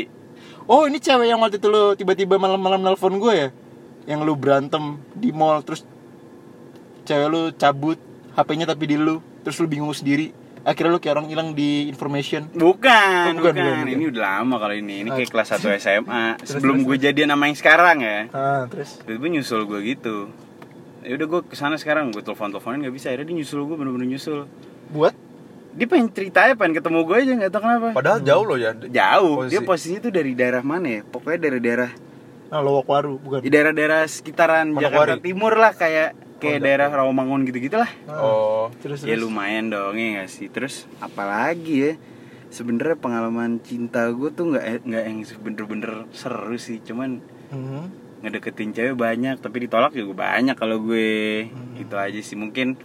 oh 0.70 0.86
ini 0.86 1.02
cewek 1.02 1.26
yang 1.26 1.42
waktu 1.42 1.58
itu 1.58 1.68
lu 1.68 1.98
tiba-tiba 1.98 2.38
malam-malam 2.38 2.86
nelpon 2.86 3.18
gue 3.18 3.34
ya? 3.34 3.50
Yang 4.06 4.20
lu 4.30 4.34
berantem 4.38 5.02
di 5.18 5.34
mall 5.34 5.66
terus 5.66 5.82
cewek 7.10 7.28
lu 7.28 7.42
cabut 7.58 7.98
HP-nya 8.38 8.70
tapi 8.70 8.86
di 8.86 8.96
lu 9.02 9.18
terus 9.42 9.58
lu 9.58 9.66
bingung 9.66 9.92
sendiri 9.98 10.30
akhirnya 10.70 10.92
lu 10.92 11.00
kayak 11.00 11.16
orang 11.16 11.28
hilang 11.28 11.50
di 11.52 11.70
information. 11.86 12.46
Bukan, 12.48 12.62
Oh, 12.62 12.70
bukan, 13.36 13.52
bukan, 13.52 13.54
bukan, 13.56 13.78
bukan. 13.82 13.88
ini 13.90 14.06
udah 14.08 14.22
lama 14.24 14.56
kalau 14.58 14.76
ini. 14.76 14.96
Ini 15.02 15.10
kayak 15.10 15.26
Ah. 15.26 15.34
kelas 15.34 15.48
1 15.52 15.70
SMA 15.76 16.24
Terus, 16.38 16.50
sebelum 16.54 16.78
gue 16.82 16.98
jadian 16.98 17.30
sama 17.30 17.44
yang 17.46 17.58
sekarang 17.58 17.98
ya. 18.00 18.18
Ah 18.30 18.64
terus. 18.66 19.02
Tiba-tiba 19.02 19.28
nyusul 19.32 19.66
gue 19.66 19.80
gitu. 19.84 20.16
Ya 21.02 21.16
udah 21.16 21.28
gue 21.28 21.42
ke 21.44 21.56
sana 21.56 21.76
sekarang. 21.76 22.10
Gue 22.10 22.22
telepon 22.22 22.50
teleponin 22.50 22.80
nggak 22.82 22.94
bisa. 22.94 23.10
Akhirnya 23.10 23.28
dia 23.28 23.38
nyusul 23.38 23.60
gue 23.64 23.76
bener-bener 23.76 24.08
nyusul. 24.08 24.46
Buat? 24.90 25.16
Dia 25.72 25.86
pengen 25.86 26.10
ceritanya 26.10 26.54
pengen 26.54 26.74
ketemu 26.76 27.00
gue 27.04 27.16
aja 27.16 27.32
nggak 27.36 27.52
tahu 27.52 27.62
kenapa. 27.62 27.88
Padahal 27.94 28.20
jauh 28.22 28.44
loh 28.44 28.58
ya. 28.58 28.72
jauh. 28.76 29.36
Dia 29.46 29.60
Posisi. 29.60 29.66
posisinya 29.66 30.00
tuh 30.02 30.12
dari 30.12 30.32
daerah 30.34 30.62
mana 30.62 30.88
ya? 30.90 31.02
Pokoknya 31.04 31.40
dari 31.42 31.60
daerah 31.60 31.92
Nah, 32.50 32.60
Lowok 32.60 32.86
Waru 32.86 33.14
bukan. 33.16 33.40
di 33.40 33.48
daerah-daerah 33.48 34.02
sekitaran 34.04 34.66
Manokwari. 34.68 35.14
Jakarta 35.14 35.22
Timur 35.22 35.54
lah 35.54 35.70
kayak 35.72 36.18
kayak 36.40 36.58
Oh, 36.58 36.64
daerah 36.64 36.88
Rawamangun 36.90 37.44
gitu 37.44 37.60
gitulah 37.62 37.92
Oh. 38.08 38.72
Terus 38.80 39.04
ya 39.04 39.14
terus. 39.14 39.22
lumayan 39.22 39.68
dong 39.68 39.94
ya 39.94 40.20
gak 40.20 40.30
sih? 40.30 40.48
Terus 40.48 40.88
apalagi 40.98 41.76
ya? 41.78 41.94
Sebenarnya 42.50 42.96
pengalaman 42.96 43.60
cinta 43.60 44.10
gue 44.10 44.30
tuh 44.30 44.50
nggak 44.50 44.82
nggak 44.82 45.04
yang 45.06 45.18
bener-bener 45.38 45.92
seru 46.10 46.56
sih. 46.56 46.80
Cuman 46.80 47.22
Mhm. 47.50 47.84
ngedeketin 48.20 48.72
cewek 48.72 48.96
banyak 48.96 49.38
tapi 49.38 49.64
ditolak 49.64 49.92
juga 49.92 50.26
banyak 50.26 50.56
kalau 50.56 50.82
gue. 50.82 51.48
Hmm. 51.48 51.78
itu 51.78 51.94
aja 51.94 52.20
sih. 52.20 52.34
Mungkin 52.34 52.76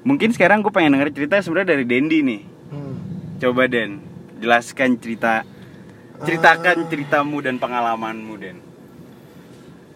mungkin 0.00 0.30
sekarang 0.30 0.60
gue 0.60 0.70
pengen 0.70 0.94
denger 0.94 1.10
cerita 1.12 1.38
sebenarnya 1.38 1.72
dari 1.72 1.84
Dendi 1.84 2.18
nih. 2.20 2.42
Hmm. 2.68 2.96
coba 3.36 3.64
Den. 3.64 4.04
Jelaskan 4.36 4.98
cerita 4.98 5.42
ceritakan 6.18 6.86
ceritamu 6.86 7.38
dan 7.38 7.56
pengalamanmu 7.56 8.34
Den 8.36 8.58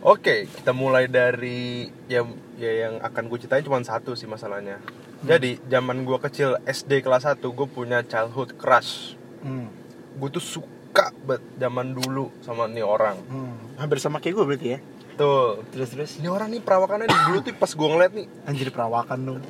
Oke, 0.02 0.50
kita 0.50 0.75
mulai 0.75 1.06
dari 1.06 1.87
ya, 2.11 2.26
ya 2.59 2.90
yang 2.90 2.99
akan 3.06 3.30
gue 3.30 3.38
ceritain 3.38 3.62
cuma 3.62 3.78
satu 3.87 4.18
sih 4.18 4.26
masalahnya. 4.26 4.82
Jadi, 5.23 5.62
zaman 5.71 6.02
gue 6.02 6.18
kecil 6.18 6.59
SD 6.66 7.06
kelas 7.06 7.23
1, 7.23 7.38
gue 7.38 7.68
punya 7.71 8.02
childhood 8.02 8.59
crush. 8.59 9.14
Hmm. 9.47 9.71
Gue 10.18 10.26
tuh 10.35 10.42
suka 10.42 11.14
banget 11.23 11.47
zaman 11.54 11.94
dulu 11.94 12.35
sama 12.42 12.66
nih 12.66 12.82
orang. 12.82 13.14
Hmm. 13.30 13.54
Hampir 13.78 14.02
sama 14.02 14.18
kayak 14.18 14.42
gue 14.42 14.44
berarti 14.50 14.68
ya. 14.75 14.78
Tuh. 15.16 15.61
Terus 15.71 15.88
terus. 15.92 16.11
Ini 16.19 16.28
orang 16.33 16.49
nih 16.50 16.61
perawakannya 16.64 17.07
di 17.07 17.19
dulu 17.28 17.38
tuh 17.45 17.52
pas 17.54 17.71
gue 17.71 17.88
ngeliat 17.88 18.12
nih. 18.16 18.26
Anjir 18.49 18.69
perawakan 18.73 19.19
dong. 19.23 19.40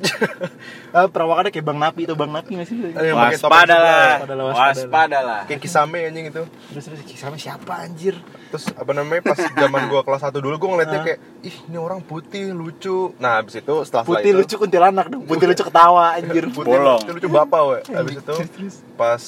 Ah, 0.93 1.07
perawakannya 1.13 1.49
kayak 1.49 1.65
Bang 1.65 1.79
Napi 1.79 2.05
itu 2.05 2.13
Bang 2.13 2.31
Napi 2.35 2.51
nggak 2.59 2.67
sih? 2.67 2.77
Eh, 2.93 3.13
waspada 3.15 3.75
lah 3.79 4.03
Waspada 4.21 4.33
lah, 4.35 4.45
waspada 4.45 4.71
waspada 4.77 5.19
lah 5.23 5.41
Kayak 5.47 5.61
kisame 5.63 5.99
anjing 6.05 6.25
itu. 6.29 6.43
Terus 6.45 6.83
terus 6.91 7.01
sama 7.17 7.37
siapa 7.39 7.73
anjir? 7.81 8.13
Terus 8.51 8.69
apa 8.75 8.91
namanya 8.93 9.21
pas 9.33 9.39
zaman 9.39 9.81
gue 9.89 10.01
kelas 10.03 10.21
1 10.29 10.37
dulu 10.43 10.55
gue 10.59 10.69
ngeliatnya 10.75 10.99
kayak 11.01 11.19
ih 11.41 11.55
ini 11.71 11.77
orang 11.79 11.99
putih 12.03 12.51
lucu. 12.53 13.15
Nah 13.17 13.41
habis 13.41 13.57
itu 13.57 13.75
setelah 13.87 14.03
setelah 14.03 14.19
Putih 14.19 14.31
itu, 14.35 14.39
lucu 14.43 14.55
kuntilanak 14.59 15.05
dong. 15.09 15.23
Putih 15.25 15.47
lucu 15.47 15.63
ketawa 15.63 16.19
anjir. 16.19 16.43
putih 16.51 16.75
Bolong. 16.75 16.99
lucu, 17.01 17.11
lucu 17.15 17.27
bapak 17.31 17.61
we. 17.63 17.79
Habis 17.95 18.15
itu 18.19 18.35
pas 18.99 19.23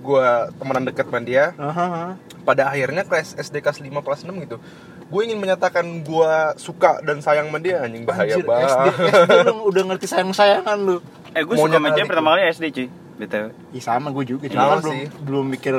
gue 0.00 0.28
temenan 0.56 0.84
deket 0.88 1.06
sama 1.12 1.20
dia, 1.20 1.52
Aha, 1.60 1.84
aha. 1.84 2.06
pada 2.40 2.72
akhirnya 2.72 3.04
kelas 3.04 3.36
SD 3.36 3.60
kelas 3.60 3.84
5 3.84 4.00
kelas 4.00 4.24
6 4.24 4.32
gitu 4.48 4.56
gue 5.10 5.20
ingin 5.20 5.36
menyatakan 5.36 5.82
gue 6.00 6.32
suka 6.56 7.02
dan 7.02 7.18
sayang 7.18 7.46
sama 7.46 7.58
dia 7.58 7.82
anjing 7.82 8.02
bahaya 8.02 8.30
Anjir, 8.30 8.40
SD, 8.40 8.46
banget 8.46 8.68
SD 8.70 9.34
lu 9.44 9.56
udah 9.66 9.82
ngerti 9.84 10.06
sayang-sayangan 10.06 10.78
lu. 10.78 10.96
eh 11.28 11.42
gue 11.42 11.54
suka 11.56 11.76
sama 11.76 11.88
dia 11.90 12.04
pertama 12.04 12.28
kali 12.32 12.42
SD 12.48 12.64
cuy 12.70 12.86
btw 13.16 13.46
Iya 13.70 13.82
sama 13.84 14.08
gue 14.10 14.24
juga, 14.24 14.44
cuma 14.46 14.56
Sama 14.56 14.70
kan 14.70 14.78
belum 14.80 14.94
sih. 14.94 15.06
belum 15.20 15.44
mikir 15.48 15.74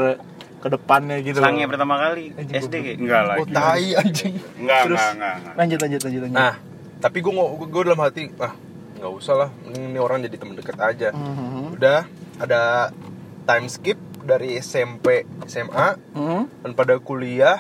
ke 0.60 0.68
depannya 0.70 1.18
gitu. 1.20 1.34
loh. 1.34 1.42
Selangnya 1.42 1.66
pertama 1.66 1.96
kali 1.98 2.26
Anjing, 2.34 2.56
SD 2.60 2.74
kayak 2.78 2.98
enggak 3.00 3.22
lah 3.24 3.36
oh 3.36 3.48
tai 3.48 3.88
anjing 3.96 4.34
enggak 4.58 4.80
Terus? 4.84 4.94
enggak 4.94 5.10
enggak, 5.12 5.34
enggak. 5.34 5.54
Lanjut 5.56 5.80
lanjut 5.80 6.02
lanjut 6.02 6.22
lanjut. 6.22 6.38
nah 6.38 6.54
tapi 7.00 7.18
gue 7.18 7.32
gue 7.66 7.82
dalam 7.82 8.00
hati 8.00 8.24
ah 8.38 8.54
nggak 8.94 9.12
usah 9.12 9.36
lah 9.36 9.50
mending 9.64 9.84
ini 9.88 9.98
orang 9.98 10.22
jadi 10.22 10.38
temen 10.38 10.54
deket 10.54 10.78
aja 10.78 11.10
Mhm. 11.10 11.74
udah 11.74 12.00
ada 12.38 12.62
time 13.44 13.66
skip 13.66 13.98
dari 14.22 14.54
SMP 14.56 15.26
SMA 15.50 15.98
Mhm. 16.14 16.62
dan 16.62 16.72
pada 16.72 16.94
kuliah 17.00 17.58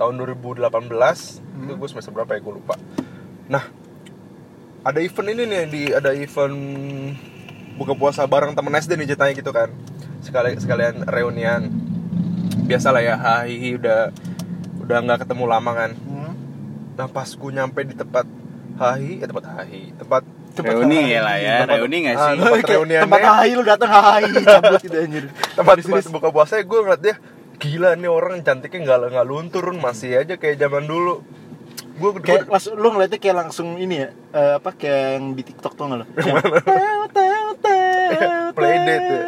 tahun 0.00 0.16
2018 0.16 0.64
itu 1.60 1.72
gue 1.76 1.88
semester 1.88 2.08
berapa 2.10 2.32
ya 2.32 2.40
gue 2.40 2.54
lupa 2.54 2.74
nah 3.46 3.68
ada 4.80 4.98
event 4.98 5.28
ini 5.30 5.42
nih 5.44 5.62
di 5.66 5.82
ada 5.90 6.10
event 6.10 6.56
buka 7.76 7.92
puasa 7.92 8.24
bareng 8.24 8.52
temen 8.52 8.72
SD 8.72 8.94
nih 8.94 9.06
ceritanya 9.06 9.34
gitu 9.34 9.50
kan 9.50 9.68
sekali 10.20 10.56
sekalian 10.56 11.04
reunian 11.04 11.68
biasalah 12.62 13.00
ya 13.00 13.14
hahihi 13.14 13.76
udah 13.76 14.08
udah 14.80 14.98
nggak 15.00 15.20
ketemu 15.22 15.44
lama 15.46 15.70
kan 15.74 15.90
Mhm. 15.92 16.32
nah 16.94 17.06
pas 17.06 17.28
gue 17.28 17.50
nyampe 17.50 17.80
di 17.82 17.94
tempat 17.94 18.24
hahi 18.76 19.20
eh 19.20 19.26
tempat 19.26 19.44
hahi 19.46 19.92
tempat 19.94 20.22
Tempat 20.50 20.72
reuni 20.74 20.98
hai. 20.98 21.08
ya 21.08 21.20
lah 21.20 21.36
ya 21.38 21.54
Tempat- 21.62 21.76
reuni 21.78 21.96
nggak 22.00 22.16
Ah, 22.16 22.20
sih 22.26 22.36
tempat 22.36 22.50
Kayak 22.58 22.70
reuniannya. 22.74 23.04
Tempat 23.06 23.22
hai 23.22 23.50
lu 23.50 23.62
datang 23.62 23.90
hai 23.92 24.24
cabut 24.42 24.80
gitu 24.80 24.96
anjir. 24.98 25.24
tempat 25.52 25.74
tempat 25.78 26.04
buka 26.10 26.28
puasa 26.30 26.52
gue 26.58 26.78
ngeliat 26.80 27.00
dia 27.00 27.14
gila 27.60 27.92
nih 27.94 28.08
orang 28.08 28.40
cantiknya 28.40 28.80
nggak 28.88 29.12
nggak 29.12 29.28
luntur 29.28 29.64
masih 29.76 30.16
aja 30.16 30.40
kayak 30.40 30.56
zaman 30.56 30.88
dulu 30.88 31.20
gue 32.00 32.10
Kayak 32.24 32.48
pas 32.48 32.64
lu 32.72 32.88
ngeliatnya 32.96 33.20
kayak 33.20 33.36
langsung 33.36 33.76
ini 33.76 34.00
ya 34.00 34.08
eh, 34.32 34.52
apa 34.56 34.72
kayak 34.72 35.20
yang 35.20 35.36
di 35.36 35.42
TikTok 35.44 35.76
tuh 35.76 35.84
nggak 35.84 35.98
lo? 36.00 36.06
Playdate 38.56 39.04
ya. 39.04 39.22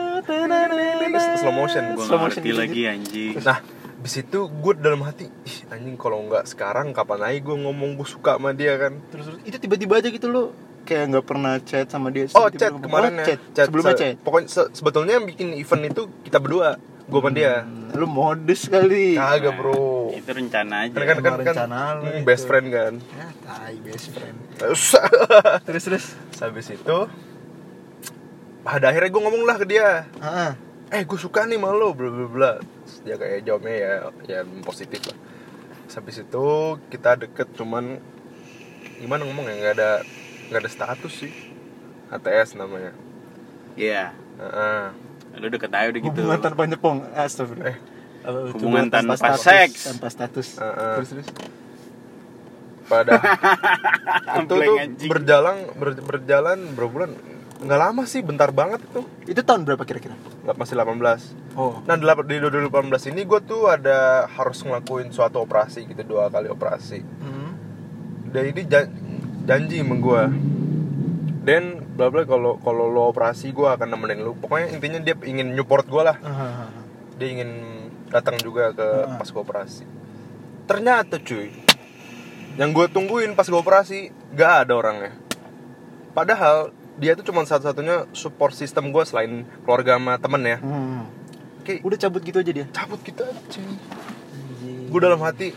Slow 1.39 1.53
motion. 1.53 1.83
gue 1.95 2.05
Slow 2.09 2.19
motion 2.19 2.41
gitu, 2.41 2.57
lagi 2.57 2.81
anjing 2.89 3.37
Nah, 3.45 3.61
abis 4.01 4.15
itu 4.25 4.39
gue 4.49 4.73
dalam 4.81 5.05
hati, 5.05 5.29
ih 5.29 5.57
anjing 5.69 6.01
kalau 6.01 6.25
nggak 6.27 6.49
sekarang 6.49 6.97
kapan 6.97 7.19
lagi 7.21 7.39
gue 7.45 7.57
ngomong 7.61 8.01
gue 8.01 8.09
suka 8.09 8.41
sama 8.41 8.57
dia 8.57 8.81
kan? 8.81 8.97
Terus 9.13 9.25
terus 9.29 9.39
itu 9.45 9.57
tiba-tiba 9.61 10.01
aja 10.01 10.09
gitu 10.09 10.27
lo 10.33 10.57
kayak 10.83 11.05
nggak 11.15 11.27
pernah 11.29 11.61
chat 11.63 11.87
sama 11.93 12.09
dia. 12.11 12.27
Oh 12.35 12.49
chat 12.51 12.73
ngomong, 12.73 12.89
kemarin 12.89 13.13
oh, 13.15 13.23
ya, 13.23 13.37
chat. 13.53 13.67
Sebelumnya 13.69 13.95
se- 13.95 14.01
chat. 14.01 14.15
Pokoknya 14.25 14.49
se- 14.49 14.71
sebetulnya 14.75 15.13
yang 15.21 15.27
bikin 15.29 15.55
event 15.55 15.83
itu 15.87 16.03
kita 16.27 16.39
berdua, 16.43 16.81
gue 17.05 17.21
sama 17.21 17.31
dia. 17.31 17.63
Hmm, 17.63 17.91
Lu 17.93 18.07
modus 18.07 18.67
kali. 18.67 19.15
Kagak 19.15 19.55
bro. 19.55 20.11
itu 20.13 20.29
rencana 20.29 20.87
aja 20.87 20.93
Kan 20.93 21.05
kan 21.05 21.19
kan, 21.19 21.41
kan 21.43 21.67
hmm, 21.99 22.21
itu. 22.21 22.25
best 22.25 22.45
friend 22.45 22.67
kan. 22.69 22.93
Ya, 23.13 23.29
tai 23.43 23.77
best 23.81 24.07
friend. 24.11 24.37
Terus 24.55 24.83
Terus 25.67 25.83
terus. 25.85 26.07
habis 26.39 26.69
itu 26.69 26.99
pada 28.63 28.87
akhirnya 28.89 29.11
gue 29.11 29.23
ngomong 29.23 29.43
lah 29.43 29.57
ke 29.57 29.67
dia, 29.67 30.07
Ah, 30.19 30.55
eh 30.89 31.03
gue 31.03 31.19
suka 31.19 31.43
nih 31.45 31.59
sama 31.59 31.75
lo, 31.75 31.91
bla 31.93 32.09
bla 32.09 32.27
bla. 32.27 32.53
Dia 33.03 33.19
kayak 33.19 33.43
jawabnya 33.43 33.75
ya 33.75 33.93
ya 34.29 34.41
positif 34.63 35.03
lah. 35.05 35.19
Habis 35.91 36.23
itu 36.23 36.47
kita 36.89 37.19
deket 37.19 37.51
cuman 37.53 37.99
gimana 38.97 39.27
ngomong 39.27 39.45
ya 39.45 39.55
nggak 39.59 39.75
ada 39.77 39.91
nggak 40.49 40.63
ada 40.63 40.71
status 40.71 41.13
sih. 41.13 41.33
HTS 42.09 42.55
namanya. 42.55 42.93
iya 43.75 44.13
Heeh. 44.37 44.83
Lu 45.35 45.47
deket 45.49 45.71
aja 45.71 45.89
udah 45.89 46.01
gitu 46.01 46.11
hubungan 46.13 46.39
tanpa 46.39 46.63
nyepong. 46.65 46.99
Astagfirullah. 47.11 47.69
Eh. 47.69 47.79
Hubungan 48.53 48.87
tanpa 48.87 49.15
status, 49.15 49.43
seks. 49.43 49.81
Tanpa 49.89 50.07
status. 50.09 50.49
Heeh. 50.57 50.95
Terus 50.97 51.09
terus. 51.11 51.29
pada 52.83 53.15
itu 54.37 54.53
tuh 54.53 54.75
berjalan 55.09 55.57
ber- 55.73 56.03
berjalan 56.03 56.59
berapa 56.75 56.91
bulan 56.91 57.11
nggak 57.57 57.79
lama 57.81 58.03
sih 58.05 58.21
bentar 58.21 58.51
banget 58.51 58.83
itu 58.83 59.01
Itu 59.25 59.41
tahun 59.41 59.63
berapa 59.63 59.81
kira-kira? 59.83 60.19
masih 60.53 60.75
18 60.75 61.55
Oh. 61.55 61.79
nah 61.85 61.95
di 61.95 62.03
lap- 62.03 62.27
di 62.27 62.37
2018 62.37 62.69
ini 63.09 63.23
gue 63.23 63.41
tuh 63.41 63.71
ada 63.71 64.27
harus 64.27 64.61
ngelakuin 64.61 65.09
suatu 65.09 65.39
operasi 65.39 65.87
gitu 65.87 66.03
dua 66.03 66.27
kali 66.27 66.49
operasi 66.49 67.01
Hmm. 67.01 67.55
dan 68.29 68.45
ini 68.47 68.63
jan- 68.67 68.93
janji 69.43 69.79
sama 69.79 69.97
gue 69.97 70.23
dan 71.43 71.82
bla 71.93 72.09
bla 72.09 72.25
kalau 72.25 72.57
kalau 72.59 72.89
lo 72.89 73.09
operasi 73.09 73.53
gue 73.53 73.69
akan 73.69 73.89
nemenin 73.89 74.21
lu. 74.21 74.33
Pokoknya 74.35 74.73
intinya 74.73 74.99
dia 74.99 75.15
ingin 75.23 75.53
support 75.55 75.85
gue 75.87 76.03
lah. 76.03 76.17
Ah, 76.21 76.69
dia 77.17 77.29
ingin 77.31 77.51
datang 78.09 78.37
juga 78.37 78.73
ke 78.73 78.87
Ah. 79.07 79.17
pas 79.17 79.29
gue 79.29 79.41
operasi. 79.41 79.85
Ternyata 80.65 81.17
cuy 81.19 81.53
yang 82.57 82.71
gue 82.71 82.87
tungguin 82.89 83.33
pas 83.33 83.45
gue 83.45 83.57
operasi 83.57 84.13
gak 84.33 84.69
ada 84.69 84.73
orangnya. 84.77 85.13
Padahal 86.13 86.71
dia 86.97 87.17
tuh 87.17 87.25
cuma 87.25 87.41
satu-satunya 87.43 88.05
support 88.13 88.53
system 88.53 88.93
gue 88.93 89.01
selain 89.03 89.49
keluarga 89.65 89.97
sama 89.97 90.21
temen 90.21 90.43
ya. 90.45 90.59
Hmm. 90.61 91.09
kayak 91.63 91.81
Udah 91.87 91.99
cabut 91.99 92.21
gitu 92.21 92.37
aja 92.39 92.53
dia. 92.53 92.67
cabut 92.69 93.01
gitu 93.01 93.23
aja 93.23 93.63
gue 94.93 95.01
dalam 95.01 95.25
hati 95.25 95.57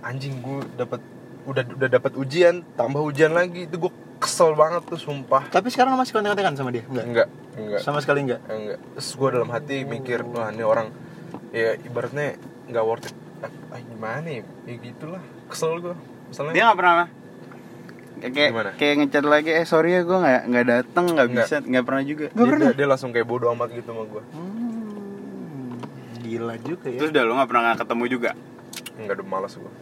anjing 0.00 0.40
gue 0.40 0.64
dapat 0.72 1.04
udah 1.44 1.64
udah 1.68 1.88
dapat 1.90 2.12
ujian 2.16 2.64
tambah 2.74 3.00
ujian 3.02 3.32
lagi. 3.32 3.68
Itu 3.68 3.76
gue 3.76 3.92
kesel 4.28 4.52
banget 4.52 4.84
tuh 4.84 5.00
sumpah 5.00 5.48
Tapi 5.48 5.68
sekarang 5.68 5.96
masih 5.96 6.12
kontak-kontakan 6.12 6.52
sama 6.52 6.68
dia? 6.68 6.84
Enggak. 6.84 7.04
enggak 7.06 7.28
enggak 7.56 7.80
Sama 7.80 7.98
sekali 7.98 8.22
enggak. 8.22 8.40
enggak 8.44 8.78
terus 8.92 9.08
gue 9.10 9.28
dalam 9.30 9.48
hati 9.48 9.82
mikir 9.82 10.20
wah 10.22 10.48
ini 10.48 10.60
orang 10.60 10.92
ya 11.48 11.72
ibaratnya 11.74 12.36
nggak 12.66 12.84
worth 12.84 13.06
it 13.06 13.16
ah, 13.40 13.48
ah, 13.70 13.80
gimana 13.80 14.28
ya 14.28 14.44
ya 14.62 14.74
gitulah 14.76 15.18
kesel 15.46 15.80
gue 15.80 15.96
misalnya 16.28 16.52
dia 16.52 16.64
nggak 16.64 16.78
pernah 16.78 16.94
Kayak- 18.18 18.34
kayak 18.34 18.50
Gimana? 18.50 18.70
kayak 18.74 18.94
ngechat 18.98 19.24
lagi 19.24 19.50
eh 19.52 19.62
sorry 19.64 19.90
ya 19.92 20.02
gue 20.02 20.12
nggak 20.12 20.42
nggak 20.44 20.66
datang 20.66 21.04
nggak 21.08 21.26
Nggak. 21.28 21.46
bisa 21.46 21.56
nggak 21.62 21.84
pernah 21.86 22.02
juga 22.04 22.26
Nggak 22.28 22.36
dia, 22.36 22.50
pernah? 22.50 22.66
dia, 22.66 22.76
dia 22.76 22.86
langsung 22.86 23.10
kayak 23.10 23.26
bodoh 23.26 23.48
amat 23.50 23.68
gitu 23.72 23.88
sama 23.88 24.04
gue 24.04 24.22
Hmm. 24.28 25.72
Gila 26.20 26.54
juga 26.60 26.86
ya. 26.86 26.98
terus 26.98 27.10
udah 27.10 27.22
lu 27.22 27.32
nggak 27.32 27.48
pernah 27.48 27.62
nggak 27.64 27.78
ketemu 27.80 28.04
juga 28.08 28.30
enggak 28.96 29.14
udah 29.16 29.26
malas 29.26 29.54
gue 29.54 29.72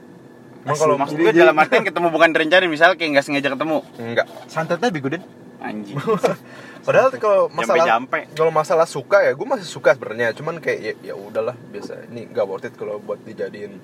Emang 0.67 0.79
kalau 0.83 0.95
maksud 0.99 1.15
gue 1.15 1.31
dalam 1.31 1.55
artian 1.55 1.87
ketemu 1.87 2.09
bukan 2.11 2.29
direncanain 2.35 2.67
misalnya 2.67 2.99
kayak 2.99 3.11
nggak 3.15 3.25
sengaja 3.25 3.49
ketemu. 3.55 3.79
Enggak. 4.03 4.27
Santetnya 4.51 4.91
bego 4.91 5.09
Den. 5.15 5.23
anjing. 5.63 5.99
Padahal 6.87 7.11
kalau 7.19 7.43
masalah 7.51 7.87
kalau 8.35 8.53
masalah 8.55 8.87
suka 8.87 9.23
ya 9.23 9.33
gue 9.35 9.47
masih 9.47 9.67
suka 9.67 9.95
sebenarnya. 9.95 10.35
Cuman 10.35 10.59
kayak 10.59 10.81
ya, 10.83 10.93
ya 11.11 11.15
udahlah 11.15 11.55
biasa. 11.71 12.11
Ini 12.11 12.35
nggak 12.35 12.47
worth 12.47 12.67
it 12.67 12.75
kalau 12.75 12.99
buat 12.99 13.23
dijadiin. 13.23 13.79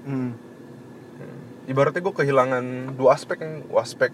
Hmm. 0.00 0.32
ibaratnya 1.68 2.00
gue 2.00 2.14
kehilangan 2.16 2.96
dua 2.96 3.14
aspek 3.14 3.36
aspek 3.68 4.10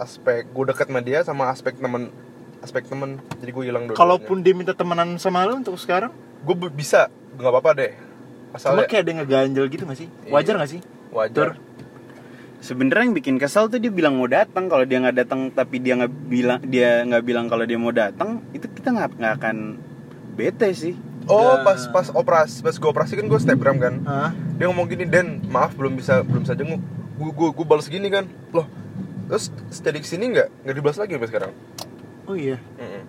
aspek 0.00 0.48
gue 0.48 0.64
deket 0.72 0.88
sama 0.88 1.00
dia 1.04 1.20
sama 1.22 1.52
aspek 1.52 1.76
temen 1.76 2.08
aspek 2.60 2.84
temen. 2.84 3.20
Jadi 3.40 3.50
gue 3.52 3.64
hilang 3.64 3.84
dulu 3.88 3.96
Kalaupun 3.96 4.44
dia 4.44 4.52
minta 4.52 4.72
temenan 4.76 5.16
sama 5.16 5.44
lu 5.48 5.60
untuk 5.60 5.76
sekarang, 5.80 6.12
gue 6.44 6.56
bisa. 6.72 7.08
Nggak 7.36 7.52
apa-apa 7.52 7.70
deh. 7.76 7.92
Sama 8.56 8.82
asalnya 8.82 8.84
kayak 8.90 9.02
ada 9.04 9.10
yang 9.10 9.20
ngeganjel 9.22 9.64
gitu 9.70 9.82
gak 9.86 9.98
sih? 10.00 10.08
Iya. 10.26 10.32
Wajar 10.34 10.54
gak 10.58 10.70
sih? 10.74 10.80
Wajar 11.10 11.58
sebenarnya 12.60 13.08
yang 13.08 13.16
bikin 13.16 13.36
kesel 13.36 13.66
tuh 13.66 13.80
dia 13.80 13.88
bilang 13.88 14.20
mau 14.20 14.28
datang 14.28 14.68
kalau 14.68 14.84
dia 14.84 15.00
nggak 15.00 15.16
datang 15.16 15.48
tapi 15.50 15.80
dia 15.80 15.96
nggak 15.96 16.12
bilang 16.28 16.58
dia 16.62 17.02
nggak 17.02 17.22
bilang 17.24 17.46
kalau 17.48 17.64
dia 17.64 17.78
mau 17.80 17.90
datang 17.90 18.44
itu 18.52 18.68
kita 18.68 18.92
nggak 18.92 19.08
nggak 19.16 19.34
akan 19.40 19.56
bete 20.36 20.68
sih 20.72 20.94
oh 21.26 21.56
Nah. 21.56 21.64
pas 21.64 21.80
pas 21.88 22.06
operasi 22.12 22.60
pas 22.60 22.76
gue 22.76 22.88
operasi 22.88 23.12
kan 23.16 23.26
gue 23.26 23.40
snapgram 23.40 23.76
kan 23.80 23.94
Hah? 24.04 24.30
dia 24.56 24.68
ngomong 24.68 24.86
gini 24.86 25.08
Den 25.08 25.40
maaf 25.48 25.72
belum 25.72 25.96
bisa 25.96 26.20
belum 26.20 26.44
bisa 26.44 26.52
jenguk 26.52 26.80
gue 27.16 27.30
gue 27.32 27.48
gue 27.52 27.66
balas 27.66 27.88
gini 27.88 28.08
kan 28.08 28.28
loh 28.52 28.68
terus 29.28 29.48
jadi 29.70 29.98
ke 29.98 30.08
sini 30.08 30.32
nggak 30.36 30.48
nggak 30.64 30.74
dibalas 30.74 30.98
lagi 31.00 31.16
sampai 31.16 31.30
sekarang 31.32 31.52
Oh 32.28 32.38
iya. 32.38 32.62
Mm-mm. 32.78 33.02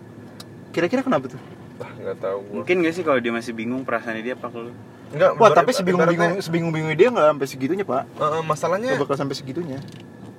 Kira-kira 0.74 1.05
kenapa 1.05 1.29
tuh? 1.29 1.38
Ah 1.82 1.92
nggak 1.92 2.18
tahu 2.18 2.38
gue 2.40 2.56
mungkin 2.56 2.76
gak 2.80 2.94
sih 2.94 3.02
kalau 3.02 3.18
dia 3.18 3.30
masih 3.30 3.52
bingung 3.52 3.82
perasaannya 3.82 4.22
dia 4.22 4.34
apa 4.34 4.48
kalau 4.48 4.70
nggak 5.12 5.32
Wah, 5.36 5.50
tapi 5.50 5.72
sebingung-bingung 5.72 6.40
sebingung-bingung 6.40 6.94
dia 6.94 7.10
nggak 7.10 7.28
sampai 7.28 7.48
segitunya, 7.50 7.84
Pak. 7.84 8.04
eh, 8.08 8.42
masalahnya 8.42 8.90
Gak 8.94 9.04
bakal 9.04 9.18
sampai 9.18 9.36
segitunya. 9.36 9.78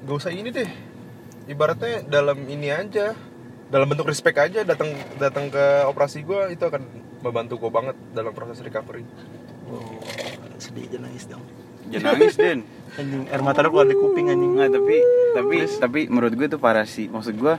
gak 0.02 0.16
usah 0.16 0.30
ini 0.30 0.48
deh 0.48 0.70
ibaratnya 1.44 2.02
dalam 2.02 2.38
ini 2.40 2.68
aja 2.68 3.12
dalam 3.66 3.86
bentuk 3.86 4.06
respect 4.06 4.38
aja 4.38 4.62
datang 4.62 4.88
datang 5.16 5.48
ke 5.48 5.64
operasi 5.84 6.22
gue 6.22 6.52
itu 6.52 6.62
akan 6.62 6.82
membantu 7.20 7.58
gue 7.58 7.70
banget 7.70 7.96
dalam 8.10 8.30
proses 8.30 8.60
recovery 8.60 9.04
Oh, 9.64 9.96
sedih 10.56 10.84
aja 10.84 10.98
nangis 11.00 11.24
dong. 11.24 11.40
jangan 11.88 12.12
nangis 12.12 12.34
Den 12.34 12.60
Anjing, 12.92 13.24
air 13.26 13.40
mata 13.40 13.60
lu 13.60 13.70
keluar 13.70 13.84
di 13.84 13.96
kuping 13.96 14.28
anjing. 14.28 14.52
nggak 14.52 14.68
tapi 14.70 14.96
tapi 15.32 15.56
tapi 15.78 16.00
menurut 16.06 16.32
gue 16.32 16.46
itu 16.46 16.58
parah 16.58 16.84
sih 16.84 17.08
maksud 17.08 17.32
gue 17.34 17.54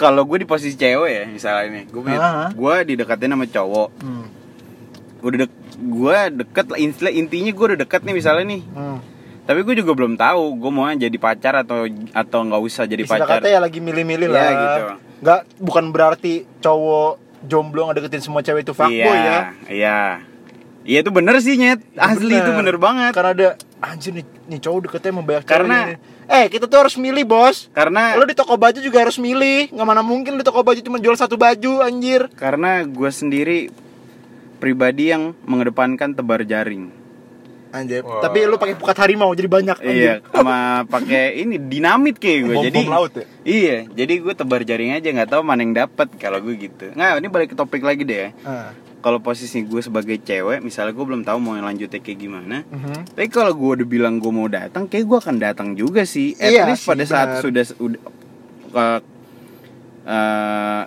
kalau 0.00 0.24
gue 0.24 0.40
di 0.40 0.48
posisi 0.48 0.72
cewek 0.74 1.10
ya 1.12 1.24
misalnya 1.28 1.64
ini 1.68 1.80
gue 1.84 2.00
punya 2.00 2.18
Ah. 2.18 2.48
gue 2.48 2.74
didekatin 2.86 3.28
sama 3.28 3.44
cowok 3.44 3.88
Hmm. 4.00 4.24
udah 5.20 5.36
dek 5.38 5.52
gue 5.78 6.16
deket 6.40 6.66
lah 6.66 6.78
intinya 6.78 7.12
intinya 7.12 7.50
gue 7.50 7.66
udah 7.66 7.78
deket 7.78 8.00
nih 8.02 8.14
misalnya 8.14 8.44
nih 8.48 8.62
Hmm. 8.66 8.98
tapi 9.44 9.60
gue 9.60 9.74
juga 9.76 9.92
belum 9.92 10.16
tahu 10.16 10.42
gue 10.56 10.70
mau 10.70 10.88
jadi 10.88 11.18
pacar 11.18 11.54
atau 11.58 11.84
atau 12.10 12.38
nggak 12.42 12.62
usah 12.62 12.84
jadi 12.84 13.04
Istilah 13.04 13.20
pacar 13.22 13.38
kata 13.38 13.46
ya 13.46 13.58
lagi 13.58 13.78
milih-milih 13.78 14.26
Iya, 14.26 14.34
lah. 14.34 14.50
gitu. 14.56 14.82
Nggak, 15.20 15.40
bukan 15.60 15.84
berarti 15.92 16.32
cowok 16.58 17.12
jomblo 17.42 17.84
ngedeketin 17.86 18.20
semua 18.20 18.40
cewek 18.40 18.64
itu 18.64 18.72
fuckboy 18.72 18.96
iya, 18.96 19.12
ya. 19.20 19.40
Iya. 19.68 20.00
Iya 20.80 20.98
itu 21.00 21.10
bener 21.12 21.36
sih 21.40 21.54
nyet. 21.54 21.84
Asli 21.92 22.32
itu 22.32 22.50
bener 22.50 22.80
banget. 22.80 23.12
Karena 23.12 23.30
ada 23.30 23.48
anjir 23.80 24.12
nih, 24.12 24.24
nih 24.46 24.60
cowok 24.60 24.78
deketnya 24.86 25.10
cewek 25.10 25.44
Karena- 25.44 25.84
ini. 25.88 25.96
Eh, 26.30 26.46
kita 26.46 26.70
tuh 26.70 26.78
harus 26.78 26.94
milih, 26.94 27.26
Bos. 27.26 27.66
Karena 27.74 28.14
Lo 28.14 28.22
di 28.22 28.38
toko 28.38 28.54
baju 28.54 28.78
juga 28.78 29.02
harus 29.02 29.18
milih. 29.18 29.74
Nggak 29.74 29.88
mana 29.88 30.02
mungkin 30.04 30.38
di 30.38 30.44
toko 30.46 30.62
baju 30.62 30.78
cuma 30.78 31.02
jual 31.02 31.18
satu 31.18 31.34
baju, 31.34 31.82
anjir. 31.82 32.30
karena 32.38 32.86
gue 32.86 33.10
sendiri 33.10 33.66
pribadi 34.60 35.10
yang 35.10 35.34
mengedepankan 35.42 36.14
tebar 36.14 36.44
jaring. 36.44 36.92
Anjir. 37.70 38.02
Wah. 38.02 38.18
Tapi 38.20 38.46
lu 38.46 38.58
pakai 38.58 38.74
pukat 38.74 38.98
harimau 38.98 39.30
jadi 39.30 39.46
banyak 39.46 39.78
anjir. 39.78 39.94
Iya, 39.94 40.14
sama 40.28 40.84
pakai 40.86 41.38
ini 41.38 41.54
dinamit 41.56 42.18
kayak 42.18 42.38
gue. 42.44 42.54
Bom- 42.54 42.66
Jadi 42.66 42.78
bom 42.82 42.90
laut 42.90 43.12
ya? 43.14 43.24
Iya, 43.42 43.76
jadi 43.88 44.14
gue 44.18 44.34
tebar 44.34 44.60
jaring 44.62 44.90
aja 44.92 45.06
nggak 45.06 45.30
tahu 45.30 45.42
mana 45.42 45.62
yang 45.62 45.74
dapat 45.74 46.10
kalau 46.18 46.42
gue 46.42 46.54
gitu. 46.58 46.90
Nah, 46.94 47.14
ini 47.16 47.30
balik 47.30 47.54
ke 47.54 47.56
topik 47.56 47.80
lagi 47.80 48.02
deh 48.02 48.18
ya. 48.26 48.30
Kalau 49.00 49.18
posisi 49.24 49.64
gue 49.64 49.80
sebagai 49.80 50.20
cewek, 50.20 50.60
misalnya 50.60 50.92
gue 50.92 51.04
belum 51.08 51.24
tahu 51.24 51.40
mau 51.40 51.56
lanjutnya 51.56 52.04
kayak 52.04 52.18
gimana. 52.20 52.56
Mhm. 52.68 53.16
Tapi 53.16 53.28
kalau 53.32 53.56
gue 53.56 53.80
udah 53.80 53.86
bilang 53.88 54.20
gue 54.20 54.28
mau 54.28 54.44
datang, 54.44 54.84
kayak 54.84 55.04
gue 55.08 55.18
akan 55.24 55.36
datang 55.40 55.68
juga 55.72 56.04
sih. 56.04 56.36
At 56.36 56.52
Iya 56.52 56.68
least 56.68 56.84
sih, 56.84 56.90
pada 56.92 57.04
saat 57.08 57.28
sudah 57.40 57.64
udah 57.80 59.00
eh, 60.04 60.82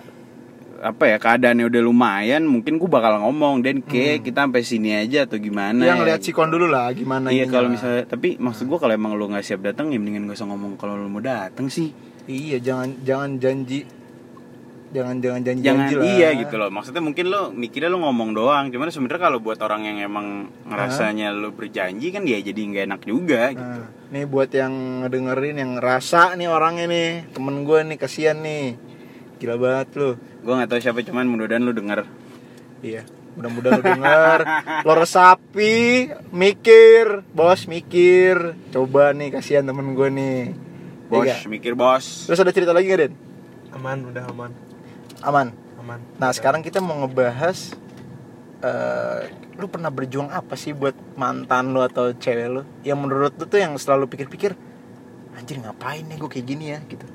apa 0.84 1.04
ya 1.08 1.16
keadaannya 1.16 1.64
udah 1.64 1.82
lumayan, 1.82 2.44
mungkin 2.44 2.76
gue 2.76 2.86
bakal 2.86 3.16
ngomong 3.24 3.64
dan 3.64 3.80
kayak 3.80 4.20
kita 4.20 4.44
sampai 4.44 4.62
sini 4.62 4.92
aja 4.92 5.24
atau 5.24 5.40
gimana. 5.40 5.80
Yang 5.80 6.00
ya, 6.04 6.06
lihat 6.12 6.20
sikon 6.20 6.52
dulu 6.52 6.68
lah 6.68 6.92
gimana 6.92 7.32
Iya 7.32 7.48
kalau 7.48 7.72
misalnya, 7.72 8.04
tapi 8.04 8.36
maksud 8.36 8.68
gue 8.68 8.78
kalau 8.78 8.92
emang 8.92 9.16
lu 9.16 9.32
nggak 9.32 9.40
siap 9.40 9.64
datang 9.64 9.88
ya 9.88 9.96
mendingan 9.96 10.28
gak 10.28 10.36
usah 10.36 10.48
ngomong 10.52 10.76
kalau 10.76 11.00
lu 11.00 11.08
mau 11.08 11.24
datang 11.24 11.72
sih. 11.72 11.88
Iya, 12.28 12.60
jangan 12.60 13.00
jangan 13.00 13.30
janji 13.40 14.03
jangan 14.94 15.18
jangan 15.18 15.40
janji 15.42 15.60
Jangan 15.60 15.80
janji 15.82 15.96
lah. 15.96 16.04
iya 16.08 16.28
gitu 16.36 16.54
loh. 16.54 16.70
Maksudnya 16.70 17.02
mungkin 17.02 17.26
lo 17.26 17.50
mikirnya 17.50 17.88
lo 17.88 17.98
ngomong 18.00 18.30
doang. 18.32 18.64
Cuman 18.68 18.88
sebenarnya 18.88 19.22
kalau 19.24 19.38
buat 19.38 19.58
orang 19.58 19.82
yang 19.84 19.98
emang 20.00 20.26
ngerasanya 20.64 21.28
lo 21.30 21.50
berjanji 21.50 22.08
kan 22.08 22.22
ya 22.22 22.38
jadi 22.38 22.54
nggak 22.56 22.84
enak 22.86 23.00
juga 23.02 23.50
gitu. 23.50 23.60
Nah, 23.60 23.90
nih 24.08 24.24
buat 24.24 24.48
yang 24.48 24.72
ngedengerin 25.00 25.56
yang 25.56 25.70
ngerasa 25.74 26.34
nih 26.34 26.46
orangnya 26.46 26.86
nih 26.86 27.08
temen 27.28 27.62
gue 27.62 27.78
nih 27.84 27.98
kasihan 27.98 28.38
nih 28.38 28.78
gila 29.36 29.58
banget 29.58 29.88
lu 29.94 30.10
Gue 30.40 30.52
nggak 30.54 30.68
tahu 30.68 30.80
siapa 30.80 31.02
cuman 31.02 31.26
mudah-mudahan 31.26 31.60
lo 31.60 31.72
denger. 31.72 32.00
iya 32.80 33.02
mudah-mudahan 33.34 33.74
lu 33.74 33.84
denger 33.84 34.40
lo 34.80 34.92
resapi 34.94 35.74
mikir 36.30 37.26
bos 37.28 37.66
mikir 37.66 38.54
coba 38.70 39.10
nih 39.10 39.28
kasihan 39.30 39.62
temen 39.62 39.92
gue 39.92 40.08
nih 40.08 40.38
Bos, 41.04 41.20
Iya. 41.22 41.44
mikir 41.44 41.74
bos. 41.74 42.24
terus 42.24 42.38
ada 42.38 42.48
cerita 42.48 42.70
lagi 42.70 42.86
gak 42.86 43.00
Den 43.00 43.12
aman 43.70 43.98
udah 44.06 44.24
aman 44.26 44.50
aman. 45.24 45.48
Aman. 45.76 46.00
Nah 46.14 46.30
sekarang 46.30 46.60
kita 46.60 46.78
mau 46.78 46.96
ngebahas 46.98 47.72
eh 48.60 49.20
lu 49.54 49.66
pernah 49.66 49.88
berjuang 49.88 50.28
apa 50.28 50.52
sih 50.54 50.72
buat 50.72 50.92
mantan 51.14 51.70
lu 51.70 51.80
atau 51.80 52.12
cewek 52.12 52.46
lu? 52.50 52.62
Yang 52.82 52.98
menurut 52.98 53.32
lu 53.32 53.44
tuh 53.44 53.56
yang 53.56 53.72
selalu 53.74 54.06
pikir-pikir 54.06 54.52
anjir 55.34 55.58
ngapain 55.58 56.02
nih 56.02 56.16
gue 56.16 56.28
kayak 56.28 56.46
gini 56.46 56.64
ya? 56.68 56.78
Gitu. 56.82 57.06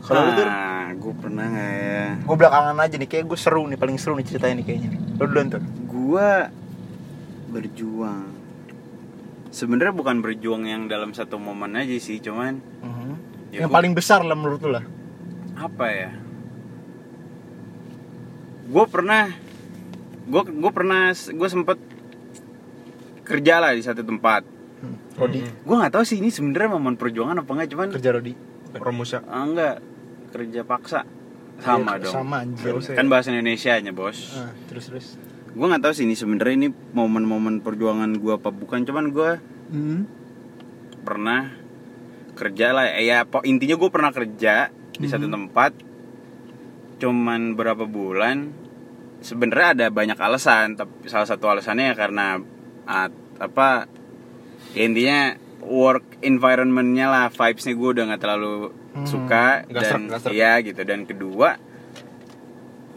Kalau 0.00 0.20
lu 0.22 0.32
tuh 0.32 0.46
Nah, 0.46 0.94
gue 0.94 1.12
pernah 1.14 1.44
nggak 1.46 1.72
ya? 1.74 2.06
gue 2.18 2.36
belakangan 2.36 2.76
aja 2.78 2.94
nih 2.96 3.08
kayak 3.08 3.24
gue 3.26 3.38
seru 3.38 3.62
nih 3.64 3.76
paling 3.76 3.96
seru 3.96 4.14
nih 4.14 4.26
ceritanya 4.26 4.54
nih 4.56 4.66
kayaknya 4.66 4.88
nih. 4.90 5.00
Lu 5.14 5.24
duluan 5.24 5.46
tuh 5.48 5.62
Gue 5.84 6.28
berjuang. 7.48 8.24
Sebenarnya 9.48 9.92
bukan 9.92 10.20
berjuang 10.20 10.64
yang 10.64 10.82
dalam 10.86 11.10
satu 11.10 11.36
momen 11.36 11.72
aja 11.74 11.96
sih, 11.96 12.18
cuman 12.18 12.60
Ya, 13.48 13.64
yang 13.64 13.72
gua- 13.72 13.80
paling 13.80 13.92
besar 13.92 14.20
lah 14.20 14.36
menurut 14.36 14.60
lu 14.60 14.70
lah. 14.70 14.84
Apa 15.54 15.86
ya? 15.88 16.10
Gue 18.68 18.84
pernah, 18.84 19.32
gue 20.28 20.42
gue 20.44 20.72
pernah, 20.72 21.08
gue 21.12 21.48
sempet 21.48 21.78
kerja 23.24 23.54
lah 23.58 23.72
di 23.72 23.80
satu 23.80 24.04
tempat. 24.04 24.44
hmm. 24.44 24.96
Rodi 25.16 25.40
Gue 25.40 25.74
nggak 25.74 25.90
tahu 25.90 26.04
sih 26.04 26.20
ini 26.20 26.28
sebenarnya 26.28 26.70
momen 26.70 26.94
perjuangan 26.94 27.40
apa 27.40 27.50
enggak, 27.50 27.68
cuman 27.72 27.88
kerja 27.90 28.10
Rodi 28.12 28.32
Romusya 28.70 29.24
ah, 29.24 29.42
enggak 29.42 29.74
kerja 30.28 30.60
paksa 30.62 31.08
sama 31.58 31.96
Iya, 31.96 32.04
dong. 32.04 32.14
sama 32.14 32.36
anjir 32.44 32.70
usah. 32.70 32.94
Kan 32.94 33.08
bahasa 33.08 33.32
Indonesia 33.32 33.72
nya 33.80 33.90
bos. 33.90 34.36
Ah, 34.36 34.52
terus 34.68 34.84
terus 34.86 35.06
Gue 35.48 35.66
nggak 35.66 35.82
tahu 35.82 35.94
sih 35.96 36.04
ini 36.04 36.14
sebenarnya 36.14 36.54
ini 36.54 36.68
momen-momen 36.70 37.58
perjuangan 37.58 38.12
gue 38.14 38.30
apa 38.30 38.52
bukan, 38.52 38.84
cuman 38.84 39.10
gue 39.10 39.30
hmm. 39.72 40.00
pernah 41.02 41.50
kerja 42.36 42.70
lah 42.70 42.86
eh, 42.94 43.08
ya 43.08 43.26
po- 43.26 43.42
intinya 43.42 43.74
gue 43.74 43.90
pernah 43.90 44.12
kerja 44.12 44.70
di 44.94 45.06
satu 45.08 45.26
tempat 45.26 45.74
cuman 46.98 47.54
berapa 47.54 47.84
bulan 47.84 48.50
sebenarnya 49.20 49.68
ada 49.72 49.86
banyak 49.88 50.14
alasan 50.16 50.74
tapi 50.74 51.06
salah 51.06 51.24
satu 51.24 51.46
alasannya 51.48 51.90
ya 51.90 51.96
karena 51.96 52.38
ah, 52.84 53.08
apa 53.38 53.86
ya 54.72 54.82
intinya 54.84 55.20
work 55.60 56.18
environmentnya 56.20 57.06
lah 57.06 57.24
vibesnya 57.28 57.72
gue 57.72 57.88
udah 57.88 58.04
nggak 58.06 58.20
terlalu 58.20 58.56
Hmm. 58.88 59.04
suka 59.04 59.62
Nggak 59.64 59.82
dan 59.84 60.00
serk. 60.18 60.32
iya 60.32 60.58
gitu 60.58 60.80
dan 60.82 61.04
kedua 61.04 61.54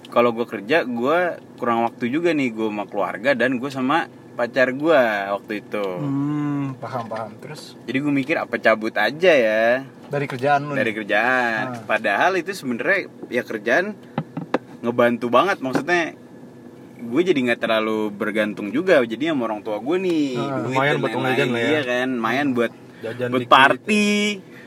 kalau 0.08 0.34
gue 0.34 0.44
kerja 0.46 0.82
gue 0.82 1.20
kurang 1.56 1.86
waktu 1.86 2.10
juga 2.10 2.32
nih 2.32 2.50
gue 2.50 2.68
sama 2.68 2.84
keluarga 2.86 3.32
dan 3.32 3.56
gue 3.56 3.70
sama 3.70 4.10
pacar 4.34 4.72
gue 4.72 5.02
waktu 5.30 5.62
itu 5.62 5.86
Hmm, 6.00 6.74
paham 6.76 7.06
paham 7.06 7.30
terus 7.38 7.76
jadi 7.84 7.98
gue 8.00 8.14
mikir 8.14 8.36
apa 8.36 8.56
cabut 8.58 8.92
aja 8.94 9.30
ya 9.32 9.86
dari 10.12 10.26
kerjaan 10.26 10.62
lu 10.62 10.74
dari 10.74 10.92
nih. 10.92 10.96
kerjaan. 10.98 11.66
Ah. 11.72 11.84
Padahal 11.88 12.36
itu 12.36 12.52
sebenarnya 12.52 13.00
ya 13.28 13.42
kerjaan 13.42 13.96
ngebantu 14.80 15.28
banget 15.28 15.58
maksudnya 15.58 16.18
gue 17.00 17.22
jadi 17.24 17.40
nggak 17.44 17.60
terlalu 17.60 18.12
bergantung 18.12 18.70
juga 18.70 19.02
jadi 19.02 19.32
sama 19.32 19.48
orang 19.48 19.62
tua 19.62 19.78
gue 19.78 19.98
nih 20.00 20.26
Ah, 20.36 20.62
duit 20.62 20.70
lumayan 20.70 20.96
buat 21.00 21.12
jajan 21.14 21.48
lah 21.48 21.60
ya. 21.60 21.68
iya 21.68 21.82
kan 21.82 22.08
lumayan 22.12 22.48
buat 22.52 22.72
jajan 23.00 23.28
buat 23.28 23.42
dikit. 23.42 23.52
party 23.52 24.10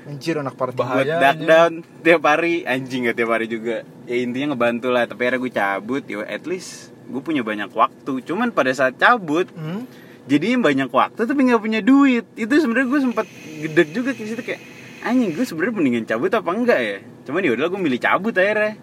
anjir 0.05 0.35
anak 0.37 0.55
party 0.55 0.75
Bahaya. 0.75 0.95
buat 0.95 1.07
duck 1.15 1.39
down 1.45 1.73
tiap 2.01 2.23
hari 2.25 2.55
anjing 2.65 3.01
gak 3.05 3.17
tiap 3.17 3.31
hari 3.31 3.47
juga 3.47 3.77
ya 4.05 4.17
intinya 4.17 4.47
ngebantu 4.51 4.89
lah 4.89 5.05
tapi 5.05 5.21
akhirnya 5.25 5.41
gue 5.41 5.53
cabut 5.53 6.03
ya 6.05 6.17
at 6.25 6.45
least 6.45 6.73
gue 7.05 7.21
punya 7.21 7.43
banyak 7.43 7.71
waktu 7.71 8.13
cuman 8.21 8.51
pada 8.51 8.71
saat 8.73 8.95
cabut 8.97 9.47
Hmm? 9.53 9.87
jadi 10.25 10.57
banyak 10.57 10.89
waktu 10.89 11.21
tapi 11.21 11.41
nggak 11.45 11.61
punya 11.61 11.81
duit 11.81 12.27
itu 12.35 12.51
sebenarnya 12.53 12.87
gue 12.89 13.01
sempat 13.05 13.27
gedek 13.61 13.89
juga 13.91 14.11
ke 14.11 14.23
situ 14.25 14.43
kayak 14.43 14.59
anjing 15.05 15.37
gue 15.37 15.45
sebenarnya 15.45 15.75
mendingan 15.77 16.05
cabut 16.09 16.33
apa 16.33 16.51
enggak 16.51 16.81
ya? 16.81 16.99
Cuman 17.29 17.45
ya 17.45 17.53
udahlah 17.53 17.71
gue 17.71 17.81
milih 17.85 18.01
cabut 18.01 18.35
akhirnya. 18.35 18.81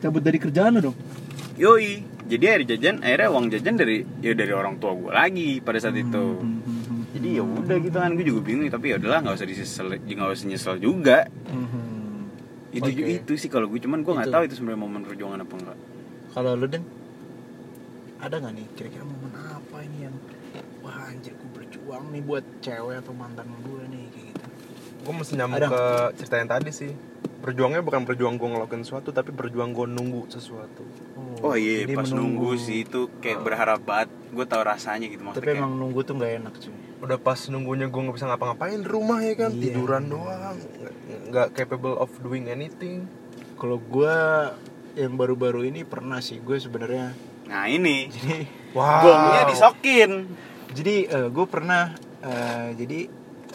Cabut 0.00 0.22
dari 0.24 0.38
kerjaan 0.40 0.80
lu 0.80 0.90
dong? 0.90 0.96
Yoi 1.60 2.14
jadi 2.24 2.56
akhir 2.56 2.62
jajan 2.72 2.96
akhirnya 3.04 3.28
uang 3.28 3.46
jajan 3.52 3.74
dari 3.76 4.00
ya 4.24 4.32
dari 4.32 4.52
orang 4.56 4.80
tua 4.80 4.96
gue 4.96 5.12
lagi 5.12 5.60
pada 5.60 5.76
saat 5.76 5.92
itu. 5.92 6.40
Jadi 7.14 7.28
ya 7.36 7.44
udah 7.44 7.76
gitu 7.78 7.96
kan 8.00 8.10
gue 8.16 8.24
juga 8.24 8.40
bingung 8.40 8.72
tapi 8.72 8.90
ya 8.90 8.96
udahlah 8.96 9.20
nggak 9.20 9.36
usah 9.36 9.48
disesel 9.48 9.86
nggak 9.92 10.32
usah 10.32 10.46
nyesel 10.48 10.74
juga. 10.80 11.28
Itu 12.74 12.90
Oke. 12.90 13.22
itu 13.22 13.32
sih 13.38 13.52
kalau 13.52 13.68
gue 13.70 13.78
cuman 13.78 14.02
gue 14.02 14.12
nggak 14.18 14.32
tahu 14.32 14.42
itu 14.48 14.54
sebenarnya 14.58 14.80
momen 14.80 15.00
perjuangan 15.04 15.40
apa 15.44 15.54
enggak. 15.54 15.78
Kalau 16.34 16.50
lu 16.58 16.66
Den? 16.66 16.82
Ada 18.18 18.34
nggak 18.40 18.52
nih 18.56 18.66
kira-kira 18.74 19.04
momen 19.04 19.32
apa 19.36 19.76
ini 19.84 19.98
yang 20.08 20.16
wah 20.80 20.96
anjir 21.12 21.36
gue 21.36 21.50
berjuang 21.54 22.04
nih 22.10 22.22
buat 22.24 22.44
cewek 22.64 23.04
atau 23.04 23.12
mantan 23.12 23.46
gue 23.62 23.82
nih. 23.92 24.03
Gue 25.04 25.14
mesti 25.14 25.32
nyambung 25.36 25.68
ke 25.68 25.82
cerita 26.16 26.34
yang 26.40 26.48
tadi 26.48 26.70
sih. 26.72 26.92
Berjuangnya 27.44 27.84
bukan 27.84 28.08
berjuang 28.08 28.40
gue 28.40 28.48
ngelakuin 28.48 28.82
sesuatu 28.82 29.12
tapi 29.12 29.28
berjuang 29.28 29.76
gue 29.76 29.84
nunggu 29.84 30.32
sesuatu. 30.32 30.80
Oh 31.44 31.52
iya 31.52 31.84
jadi 31.84 31.92
pas 31.92 32.08
menunggu. 32.08 32.56
nunggu 32.56 32.56
sih 32.56 32.88
itu 32.88 33.12
kayak 33.20 33.44
berharap 33.44 33.84
banget. 33.84 34.08
Gue 34.32 34.48
tahu 34.48 34.64
rasanya 34.64 35.06
gitu 35.06 35.20
maksudnya 35.20 35.44
Tapi 35.44 35.48
kayak, 35.52 35.60
emang 35.60 35.74
nunggu 35.76 36.00
tuh 36.02 36.14
nggak 36.16 36.32
enak 36.40 36.54
cuy. 36.56 36.74
udah 37.04 37.18
pas 37.20 37.36
nunggunya 37.52 37.86
gue 37.92 38.00
nggak 38.00 38.16
bisa 38.16 38.26
ngapa-ngapain 38.32 38.80
di 38.80 38.88
rumah 38.88 39.20
ya 39.20 39.34
kan? 39.36 39.50
Iya. 39.52 39.60
tiduran 39.60 40.04
doang 40.08 40.56
nggak- 41.28 41.50
capable 41.52 42.00
of 42.00 42.08
doing 42.24 42.48
anything. 42.48 43.04
Kalau 43.60 43.76
gue 43.76 44.16
yang 44.96 45.12
baru-baru 45.14 45.68
ini 45.68 45.84
pernah 45.84 46.24
sih 46.24 46.40
gue 46.40 46.56
sebenarnya. 46.56 47.12
Nah 47.44 47.68
ini. 47.68 48.08
Jadi 48.08 48.48
wow. 48.72 49.04
Gongnya 49.04 49.42
disokin. 49.52 50.12
Jadi 50.72 50.94
gue 51.12 51.46
pernah 51.46 51.92
eh, 52.24 52.72
jadi 52.72 52.98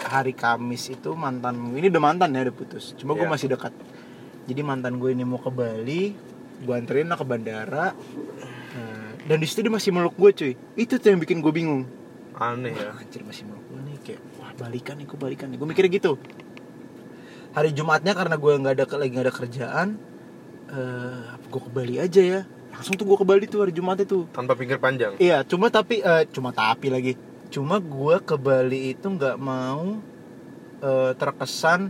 hari 0.02 0.32
Kamis 0.32 0.90
itu 0.90 1.12
mantan 1.14 1.76
ini 1.76 1.88
udah 1.88 2.04
mantan 2.04 2.32
ya 2.32 2.48
udah 2.48 2.56
putus. 2.56 2.96
Cuma 2.96 3.14
gue 3.14 3.26
Iya. 3.26 3.32
masih 3.32 3.48
dekat. 3.50 3.74
Jadi 4.46 4.62
mantan 4.64 4.98
gue 4.98 5.12
ini 5.12 5.24
mau 5.24 5.38
ke 5.38 5.50
Bali 5.50 6.14
gue 6.60 6.74
anterin 6.76 7.08
lah 7.08 7.16
ke 7.16 7.24
bandara. 7.24 7.96
Eh, 8.76 9.12
dan 9.28 9.38
di 9.40 9.48
situ 9.48 9.64
dia 9.64 9.72
masih 9.72 9.92
meluk 9.92 10.16
gue 10.16 10.32
cuy. 10.32 10.54
Itu 10.76 11.00
tuh 11.00 11.12
yang 11.12 11.20
bikin 11.20 11.40
gue 11.40 11.52
bingung. 11.52 11.84
Aneh 12.36 12.72
ya. 12.72 12.96
Wah, 12.96 13.04
anjir 13.04 13.22
masih 13.24 13.44
meluk 13.48 13.64
gue 13.68 13.80
nih 13.84 13.98
kayak 14.04 14.22
wah 14.40 14.52
balikan 14.56 14.96
nih 14.96 15.06
gue 15.06 15.20
balikan 15.20 15.48
nih. 15.52 15.58
Gue 15.60 15.68
mikirnya 15.68 15.92
gitu. 15.92 16.12
Hari 17.50 17.74
Jumatnya 17.74 18.14
karena 18.14 18.36
gue 18.38 18.52
nggak 18.56 18.74
ada 18.78 18.86
lagi 18.96 19.10
nggak 19.12 19.26
ada 19.26 19.34
kerjaan 19.34 19.88
eh 20.70 21.22
gue 21.50 21.62
ke 21.62 21.70
Bali 21.70 21.96
aja 21.98 22.22
ya. 22.22 22.42
Langsung 22.70 22.94
tuh 22.96 23.04
gue 23.04 23.18
ke 23.18 23.26
Bali 23.26 23.46
tuh 23.50 23.66
hari 23.66 23.74
Jumatnya 23.74 24.06
tuh. 24.06 24.30
Tanpa 24.30 24.54
pinggir 24.54 24.78
panjang? 24.78 25.18
Iya, 25.18 25.42
cuma 25.44 25.68
tapi 25.68 26.00
eh, 26.00 26.24
cuma 26.30 26.54
tapi 26.54 26.88
lagi. 26.88 27.14
Cuma 27.50 27.78
gua 27.78 28.18
ke 28.20 28.36
Bali 28.36 28.94
itu 28.94 29.06
nggak 29.06 29.36
mau 29.36 29.98
eh, 30.80 31.12
terkesan 31.14 31.90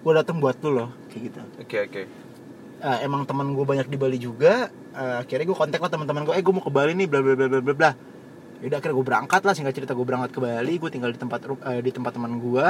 gua 0.00 0.12
datang 0.16 0.38
buat 0.38 0.56
lu 0.60 0.72
loh, 0.72 0.90
kayak 1.08 1.22
gitu. 1.26 1.40
oke 1.58 1.78
oke 1.84 2.02
Eh, 2.80 2.98
emang 3.04 3.28
teman 3.28 3.52
gue 3.52 3.60
banyak 3.60 3.86
di 3.86 3.94
Bali 3.94 4.16
juga. 4.16 4.72
eh, 4.90 5.16
akhirnya 5.20 5.44
gue 5.44 5.54
kontak 5.54 5.78
lah 5.78 5.86
teman-teman 5.86 6.24
gue, 6.24 6.32
eh 6.32 6.40
gue 6.40 6.48
mau 6.48 6.64
ke 6.64 6.72
Bali 6.72 6.96
nih, 6.96 7.04
bla 7.04 7.20
bla 7.20 7.36
bla 7.36 7.46
bla 7.46 7.60
bla 7.60 7.74
bla. 7.76 7.90
Yaudah 8.58 8.80
akhirnya 8.80 8.96
gue 8.96 9.06
berangkat 9.06 9.40
lah, 9.44 9.52
singkat 9.52 9.74
cerita 9.74 9.92
gue 9.92 10.02
berangkat 10.02 10.32
ke 10.32 10.40
Bali, 10.40 10.74
gue 10.74 10.88
tinggal 10.88 11.12
di 11.12 11.20
tempat 11.20 11.44
eh, 11.44 11.80
di 11.80 11.92
tempat 11.92 12.16
teman 12.16 12.40
gue. 12.40 12.66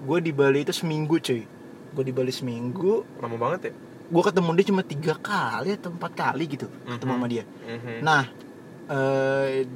Gue 0.00 0.18
di 0.20 0.30
Bali 0.30 0.62
itu 0.62 0.70
seminggu 0.70 1.18
cuy. 1.18 1.42
Gue 1.90 2.04
di 2.04 2.14
Bali 2.14 2.30
seminggu, 2.30 3.02
lama 3.18 3.34
banget 3.36 3.60
ya 3.68 3.72
gue 4.06 4.22
ketemu 4.22 4.50
dia 4.54 4.66
cuma 4.70 4.82
tiga 4.86 5.14
kali 5.18 5.74
atau 5.74 5.90
empat 5.90 6.12
kali 6.14 6.46
gitu 6.46 6.70
ketemu 6.86 7.10
Mhm. 7.10 7.18
sama 7.18 7.26
dia. 7.26 7.42
Mhm. 7.66 7.94
Nah, 8.00 8.22
eh, 8.86 9.66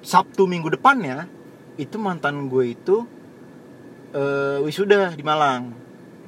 Sabtu 0.00 0.48
minggu 0.48 0.72
depannya 0.72 1.28
itu 1.76 1.96
mantan 1.96 2.48
gue 2.48 2.76
itu 2.76 3.04
eh, 4.16 4.58
wisuda 4.64 5.12
di 5.14 5.24
Malang. 5.24 5.72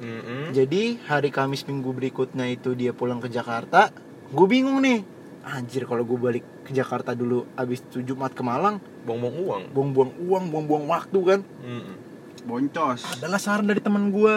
Mhm. 0.03 0.51
Jadi 0.51 0.99
hari 1.07 1.29
Kamis 1.29 1.63
minggu 1.63 1.93
berikutnya 1.93 2.49
itu 2.49 2.73
dia 2.73 2.91
pulang 2.91 3.21
ke 3.23 3.29
Jakarta. 3.29 3.93
Gue 4.33 4.47
bingung 4.49 4.81
nih. 4.81 5.05
Anjir 5.43 5.83
kalau 5.83 6.07
gue 6.07 6.15
balik 6.15 6.45
ke 6.63 6.71
Jakarta 6.71 7.11
dulu 7.11 7.43
abis 7.59 7.83
itu 7.83 7.99
Jumat 7.99 8.31
ke 8.31 8.39
Malang, 8.39 8.79
buang-buang 9.03 9.35
uang 9.43 9.63
buang-buang 9.75 10.11
uang, 10.23 10.43
buang-buang 10.49 10.85
waktu 10.87 11.19
kan. 11.19 11.39
Mhm. 11.43 11.95
boncos 12.43 13.19
Adalah 13.19 13.39
saran 13.39 13.67
dari 13.67 13.79
teman 13.79 14.11
gue. 14.11 14.35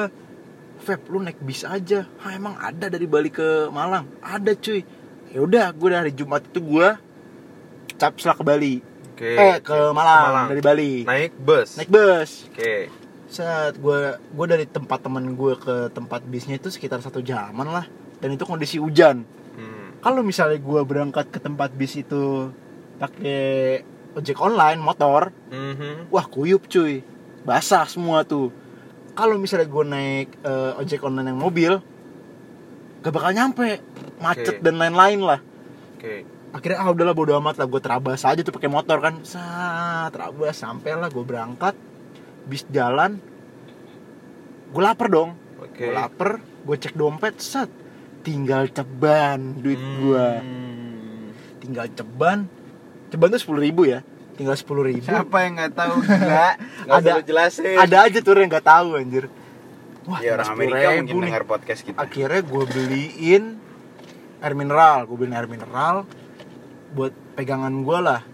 Feb, 0.76 1.08
lu 1.08 1.24
naik 1.24 1.40
bis 1.40 1.64
aja. 1.64 2.04
Hah, 2.20 2.36
emang 2.36 2.54
ada 2.60 2.92
dari 2.92 3.08
Bali 3.08 3.32
ke 3.32 3.72
Malang? 3.72 4.06
Ada 4.20 4.52
cuy. 4.54 4.84
Ya 5.32 5.40
udah, 5.40 5.72
gue 5.72 5.88
dari 5.88 6.12
Jumat 6.12 6.44
itu 6.46 6.60
gue 6.60 6.88
capslah 7.96 8.36
ke 8.36 8.44
Bali. 8.44 8.74
Oke 9.16 9.30
eh 9.32 9.56
ke 9.64 9.72
oke. 9.72 9.96
Malang, 9.96 10.52
dari 10.52 10.60
Bali. 10.60 10.92
Naik 11.02 11.32
bus. 11.40 11.80
Naik 11.80 11.88
bus. 11.88 12.52
Oke. 12.52 12.92
Saat 13.26 13.80
gue 13.80 14.00
gue 14.20 14.46
dari 14.46 14.68
tempat 14.68 15.00
temen 15.00 15.32
gue 15.32 15.56
ke 15.56 15.88
tempat 15.90 16.20
bisnya 16.22 16.60
itu 16.60 16.68
sekitar 16.68 17.00
satu 17.00 17.24
jaman 17.24 17.64
lah. 17.64 17.88
Dan 18.20 18.36
itu 18.36 18.44
kondisi 18.44 18.76
hujan. 18.76 19.24
Hmm. 19.56 19.96
kalau 20.04 20.20
misalnya 20.20 20.60
gue 20.60 20.80
berangkat 20.84 21.32
ke 21.32 21.40
tempat 21.40 21.72
bis 21.72 21.96
itu 21.96 22.52
pakai 23.00 23.80
ojek 24.12 24.36
online 24.36 24.76
motor 24.76 25.32
Mhm. 25.48 26.12
wah 26.12 26.28
kuyup 26.28 26.68
cuy. 26.68 27.00
Basah 27.40 27.88
semua 27.88 28.20
tuh. 28.20 28.52
Kalau 29.16 29.40
misalnya 29.40 29.64
gue 29.64 29.84
naik 29.86 30.28
eh, 30.44 30.72
ojek 30.76 31.00
online 31.00 31.32
yang 31.32 31.40
mobil 31.40 31.72
gak 33.00 33.12
bakal 33.16 33.32
nyampe. 33.32 33.80
Macet 34.20 34.60
Oke. 34.60 34.64
dan 34.64 34.76
lain-lain 34.76 35.20
lah. 35.24 35.40
Oke 35.96 36.35
akhirnya 36.56 36.80
ah 36.80 36.88
udahlah 36.88 37.12
bodo 37.12 37.36
amat 37.36 37.60
lah 37.60 37.68
gue 37.68 37.78
terabas 37.78 38.24
aja 38.24 38.40
tuh 38.40 38.50
pakai 38.50 38.66
motor 38.66 38.96
kan. 38.98 39.20
Sa 39.22 39.44
terabas 40.08 40.56
sampai 40.56 40.96
lah 40.96 41.06
gue 41.06 41.20
berangkat. 41.20 41.76
Bis 42.44 42.64
jalan 42.66 43.20
gue 44.66 44.82
lapar 44.82 45.08
dong. 45.08 45.36
Oke. 45.60 45.86
Gue 45.86 45.94
lapar 45.94 46.40
gue 46.40 46.76
cek 46.76 46.94
dompet 46.94 47.36
set 47.38 47.70
tinggal 48.24 48.66
ceban 48.66 49.62
duit 49.62 49.78
gue 49.78 50.26
Hmm. 50.42 51.30
tinggal 51.62 51.86
ceban 51.94 52.50
ceban 53.06 53.28
tuh 53.30 53.38
sepuluh 53.38 53.62
ribu 53.62 53.86
ya. 53.86 54.02
Tinggal 54.34 54.58
sepuluh 54.58 54.84
ribu. 54.84 55.06
Siapa 55.06 55.36
yang 55.46 55.52
nggak 55.56 55.72
tahu? 55.72 55.94
Nggak. 56.02 56.54
Ada- 56.98 57.22
jelasin 57.22 57.78
ada 57.78 57.96
aja 58.04 58.18
tuh 58.20 58.34
yang 58.34 58.50
nggak 58.50 58.66
tahu 58.66 58.88
anjir. 58.98 59.24
Wah 60.06 60.22
ya 60.22 60.38
orang 60.38 60.54
Amerika 60.54 60.86
10.000 60.94 61.02
mungkin 61.02 61.16
nih. 61.18 61.42
podcast 61.42 61.80
kita. 61.82 61.98
Akhirnya 61.98 62.42
gue 62.46 62.64
beliin 62.64 63.44
air 64.38 64.54
mineral. 64.54 64.98
Gue 65.06 65.16
beliin 65.18 65.34
air 65.34 65.48
mineral 65.50 66.06
buat 66.96 67.12
pegangan 67.36 67.84
gue 67.84 67.98
lah. 68.00 68.24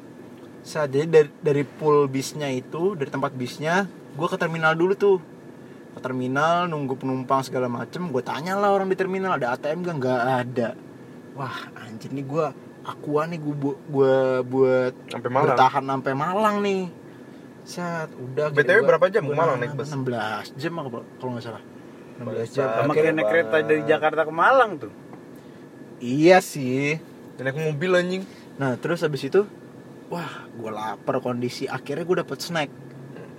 Saat 0.62 0.94
jadi 0.94 1.10
dari, 1.10 1.28
dari 1.42 1.64
pool 1.66 2.06
bisnya 2.06 2.46
itu 2.46 2.94
dari 2.94 3.10
tempat 3.10 3.34
bisnya 3.34 3.90
gue 4.14 4.28
ke 4.30 4.38
terminal 4.38 4.78
dulu 4.78 4.94
tuh. 4.94 5.18
Ke 5.92 6.00
terminal 6.00 6.70
nunggu 6.70 6.94
penumpang 6.94 7.42
segala 7.42 7.66
macem 7.66 8.06
gue 8.08 8.22
tanya 8.22 8.54
lah 8.54 8.70
orang 8.70 8.86
di 8.86 8.94
terminal 8.94 9.34
ada 9.34 9.58
ATM 9.58 9.82
gak? 9.82 9.94
Nggak 9.98 10.20
ada. 10.46 10.68
Wah 11.34 11.56
anjir 11.76 12.14
nih 12.14 12.22
gue 12.22 12.46
akuan 12.82 13.30
nih 13.30 13.38
gue 13.38 13.54
gue 13.74 14.14
buat 14.42 14.92
sampai 15.10 15.28
Malang. 15.28 15.46
bertahan 15.50 15.84
sampai 15.84 16.12
Malang 16.14 16.56
nih. 16.62 16.82
Saat 17.62 18.10
udah 18.14 18.50
gitu 18.50 18.58
BTW 18.62 18.78
gua- 18.78 18.88
berapa 18.94 19.04
jam 19.10 19.22
ke 19.26 19.34
Malang 19.34 19.56
naik 19.58 19.74
bus? 19.74 19.90
16 19.90 20.54
jam 20.54 20.72
apa 20.78 20.88
kalau 21.18 21.30
nggak 21.34 21.44
salah. 21.44 21.62
16 22.18 22.54
jam. 22.54 22.66
Sama 22.70 22.92
kayak 22.92 23.14
naik 23.14 23.28
kereta 23.28 23.56
dari 23.60 23.82
Jakarta 23.82 24.22
ke 24.22 24.32
Malang 24.32 24.70
tuh. 24.78 24.92
Iya 25.98 26.38
sih. 26.38 26.98
Dan 27.34 27.50
naik 27.50 27.58
mobil 27.58 27.90
anjing 27.94 28.22
Nah 28.58 28.76
terus 28.76 29.00
habis 29.00 29.22
itu, 29.22 29.44
wah 30.08 30.44
gue 30.48 30.70
lapar 30.70 31.20
kondisi. 31.20 31.64
Akhirnya 31.64 32.04
gue 32.04 32.16
dapet 32.20 32.40
snack. 32.40 32.70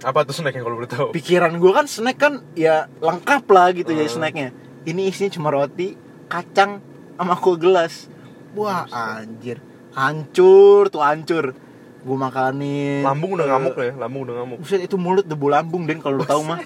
apa 0.04 0.28
tuh 0.28 0.36
snacknya 0.36 0.68
kalau 0.68 0.84
boleh 0.84 0.92
tahu 0.92 1.08
Pikiran 1.16 1.56
gue 1.56 1.72
kan 1.72 1.88
snack 1.88 2.20
kan 2.20 2.44
ya 2.60 2.92
lengkap 3.00 3.48
lah 3.48 3.72
gitu 3.72 3.96
ya 3.96 4.04
Hmm. 4.04 4.12
snacknya. 4.12 4.50
Ini 4.84 5.08
isinya 5.08 5.32
cuma 5.32 5.48
roti, 5.48 5.96
kacang, 6.28 6.84
sama 7.16 7.40
kue 7.40 7.56
gelas. 7.56 8.12
Wah 8.52 8.84
anjir, 8.92 9.64
hancur 9.96 10.92
tuh 10.92 11.00
hancur. 11.00 11.56
Gue 12.04 12.18
makanin. 12.20 13.00
lambung 13.00 13.40
udah 13.40 13.48
eh, 13.48 13.52
ngamuk 13.56 13.76
ya 13.80 13.94
lambung 13.96 14.22
udah 14.28 14.36
ngamuk 14.44 14.58
Buset 14.60 14.84
itu 14.84 15.00
mulut 15.00 15.24
debu 15.24 15.48
lambung 15.48 15.88
den 15.88 16.04
kalau 16.04 16.20
lu 16.20 16.28
tahu 16.28 16.44
mah. 16.44 16.60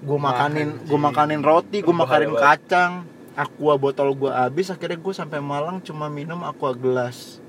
Gue 0.00 0.16
makanin, 0.16 0.68
gue 0.88 0.96
makanin 0.98 1.40
roti, 1.44 1.84
gue 1.84 1.92
makanin 1.92 2.32
kacang. 2.32 3.04
Aqua 3.36 3.76
botol 3.76 4.16
gue 4.16 4.32
habis, 4.32 4.72
akhirnya 4.72 4.96
gue 4.96 5.12
sampai 5.12 5.44
Malang 5.44 5.84
cuma 5.84 6.08
minum 6.08 6.40
aqua 6.40 6.72
gelas. 6.72 7.44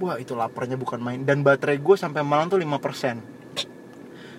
Wah 0.00 0.16
itu 0.16 0.32
laparnya 0.32 0.80
bukan 0.80 1.04
main. 1.04 1.20
Dan 1.20 1.44
baterai 1.44 1.76
gue 1.76 1.96
sampai 2.00 2.24
Malang 2.24 2.48
tuh 2.48 2.56
5% 2.56 3.20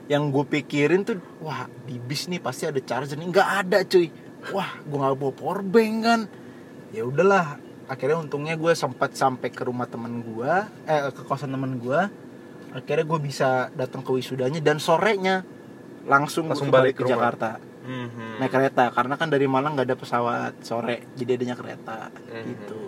Yang 0.10 0.24
gue 0.34 0.46
pikirin 0.50 1.06
tuh, 1.06 1.22
wah 1.46 1.70
di 1.86 2.02
bis 2.02 2.26
nih 2.26 2.42
pasti 2.42 2.66
ada 2.66 2.82
charger 2.82 3.22
nih. 3.22 3.30
Nggak 3.30 3.50
ada 3.64 3.78
cuy. 3.86 4.10
Wah 4.50 4.82
gue 4.82 4.98
nggak 4.98 5.14
bawa 5.14 5.34
power 5.38 5.62
bank 5.62 5.96
kan. 6.02 6.22
Ya 6.90 7.06
udahlah. 7.06 7.62
Akhirnya 7.86 8.18
untungnya 8.18 8.58
gue 8.58 8.74
sempat 8.74 9.14
sampai 9.14 9.54
ke 9.54 9.62
rumah 9.62 9.86
temen 9.86 10.26
gue, 10.26 10.54
eh 10.90 11.02
ke 11.14 11.22
kosan 11.22 11.54
temen 11.54 11.78
gue. 11.78 12.02
Akhirnya 12.74 13.06
gue 13.06 13.20
bisa 13.22 13.70
datang 13.78 14.02
ke 14.02 14.10
wisudanya 14.10 14.58
dan 14.58 14.82
sorenya 14.82 15.46
langsung, 16.10 16.50
Langsung 16.50 16.74
balik 16.74 16.98
ke 16.98 17.06
ke 17.06 17.14
rumah. 17.14 17.30
Jakarta 17.30 17.73
Mhm. 17.84 18.39
naik 18.39 18.50
kereta 18.50 18.89
karena 18.89 19.13
kan 19.13 19.28
dari 19.28 19.43
Malang 19.43 19.76
nggak 19.76 19.88
ada 19.88 19.98
pesawat 19.98 20.54
sore 20.60 21.12
jadi 21.13 21.36
adanya 21.36 21.54
kereta 21.54 22.08
Mhm. 22.10 22.43
gitu. 22.48 22.82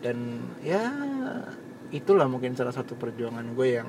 Dan 0.00 0.16
ya 0.60 0.84
itulah 1.88 2.26
mungkin 2.26 2.52
salah 2.52 2.72
satu 2.72 2.92
perjuangan 2.92 3.44
gue 3.52 3.68
yang 3.70 3.88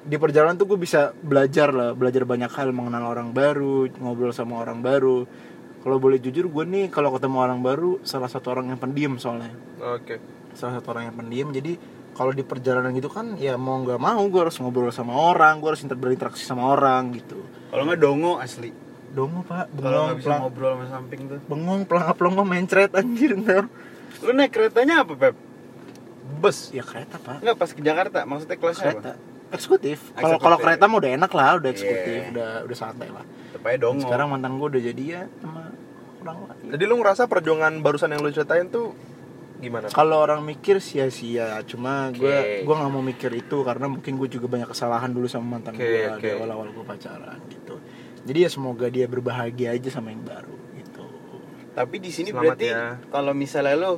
di 0.00 0.16
perjalanan 0.16 0.56
tuh 0.56 0.64
gue 0.64 0.78
bisa 0.80 1.12
belajar 1.12 1.70
lah 1.70 1.92
belajar 1.92 2.24
banyak 2.24 2.48
hal 2.48 2.72
mengenal 2.72 3.04
orang 3.06 3.30
baru 3.30 3.90
ngobrol 3.92 4.32
sama 4.32 4.58
orang 4.58 4.80
baru. 4.80 5.28
Kalau 5.80 5.96
boleh 5.96 6.20
jujur 6.20 6.46
gue 6.46 6.64
nih 6.64 6.86
kalau 6.88 7.10
ketemu 7.10 7.36
orang 7.40 7.60
baru 7.60 8.00
salah 8.02 8.28
satu 8.28 8.52
orang 8.52 8.68
yang 8.68 8.78
pendiam 8.78 9.16
soalnya. 9.16 9.52
Oke. 9.80 10.20
Salah 10.52 10.80
satu 10.80 10.92
orang 10.92 11.12
yang 11.12 11.16
pendiam 11.16 11.48
jadi 11.50 11.76
kalau 12.10 12.34
di 12.34 12.42
perjalanan 12.42 12.90
gitu 12.92 13.08
kan 13.08 13.36
ya 13.36 13.54
mau 13.54 13.80
nggak 13.80 13.96
mau 13.96 14.20
gue 14.26 14.40
harus 14.40 14.56
ngobrol 14.58 14.90
sama 14.90 15.14
orang 15.14 15.60
gue 15.60 15.68
harus 15.72 15.82
inter- 15.84 15.96
berinteraksi 15.96 16.42
sama 16.42 16.68
orang 16.68 17.12
gitu. 17.14 17.38
Kalau 17.70 17.82
nggak 17.84 18.00
dongo 18.00 18.40
asli 18.40 18.72
dongo 19.10 19.40
pak 19.42 19.66
Kalau 19.68 19.76
bengong 19.76 20.04
nggak 20.04 20.16
bisa 20.16 20.24
pelang 20.24 20.40
ngobrol 20.40 20.70
sama 20.72 20.86
samping 20.88 21.20
tuh. 21.26 21.38
bengong 21.44 21.80
pelangap 21.84 22.14
pelongo 22.14 22.42
mencret 22.42 22.90
anjir 22.92 23.34
ntar 23.36 23.64
Lu 24.20 24.30
naik 24.30 24.50
keretanya 24.50 25.02
apa, 25.02 25.12
Pep? 25.14 25.34
bus 26.32 26.70
ya 26.70 26.80
kereta 26.80 27.16
pak 27.16 27.40
Enggak 27.40 27.56
pas 27.56 27.70
ke 27.70 27.80
Jakarta, 27.80 28.18
maksudnya 28.22 28.56
kelasnya 28.56 28.92
kereta 28.92 29.12
apa? 29.12 29.28
eksekutif 29.50 29.98
kalau 30.10 30.38
Eksekutif. 30.38 30.40
kalau 30.40 30.56
kereta 30.56 30.84
mah 30.84 30.96
udah 30.96 31.10
enak 31.12 31.32
lah 31.32 31.50
udah 31.56 31.68
eksekutif 31.68 32.20
Iya. 32.20 32.30
udah 32.30 32.50
udah 32.64 32.76
santai 32.76 33.08
lah 33.08 33.24
Tepatnya 33.50 33.78
dong. 33.80 33.96
sekarang 33.98 34.26
mantan 34.28 34.52
gue 34.54 34.68
udah 34.68 34.82
jadi 34.84 35.02
ya 35.04 35.22
sama 35.36 35.62
orang 36.20 36.36
lain 36.46 36.64
jadi 36.70 36.82
lu 36.84 36.94
ngerasa 36.96 37.22
perjuangan 37.26 37.72
barusan 37.76 38.08
yang 38.08 38.20
lu 38.20 38.30
ceritain 38.30 38.68
tuh 38.68 38.94
gimana 39.58 39.90
kalau 39.90 40.16
orang 40.18 40.40
mikir 40.40 40.78
sia-sia 40.78 41.58
cuma 41.66 42.08
gue 42.10 42.30
Oke. 42.30 42.62
gue 42.62 42.74
nggak 42.74 42.90
mau 42.90 43.02
mikir 43.02 43.30
itu 43.34 43.56
karena 43.60 43.86
mungkin 43.86 44.12
gue 44.16 44.28
juga 44.30 44.46
banyak 44.46 44.68
kesalahan 44.68 45.10
dulu 45.10 45.26
sama 45.26 45.58
mantan 45.58 45.74
Oke, 45.74 45.82
gue 45.82 46.08
oke. 46.08 46.22
di 46.22 46.30
awal-awal 46.32 46.68
gue 46.70 46.84
pacaran 46.86 47.38
gitu 47.50 47.74
jadi 48.26 48.46
ya 48.46 48.50
semoga 48.52 48.86
dia 48.92 49.06
berbahagia 49.08 49.72
aja 49.76 49.88
sama 49.88 50.12
yang 50.12 50.24
baru 50.24 50.56
gitu. 50.76 51.04
Tapi 51.72 51.96
di 52.02 52.10
sini 52.12 52.30
Selamat 52.30 52.56
berarti 52.56 52.66
ya. 52.68 53.00
kalau 53.08 53.32
misalnya 53.32 53.74
lu 53.78 53.92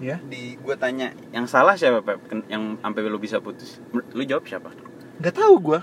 ya? 0.00 0.16
di 0.24 0.56
gua 0.60 0.76
tanya 0.78 1.12
yang 1.30 1.44
salah 1.44 1.76
siapa 1.76 2.00
Pep? 2.00 2.20
Yang 2.48 2.80
sampai 2.80 3.00
lu 3.04 3.18
bisa 3.20 3.40
putus? 3.44 3.80
Lu 3.92 4.22
jawab 4.24 4.48
siapa? 4.48 4.72
Nggak 5.20 5.34
tahu 5.34 5.54
gue 5.60 5.80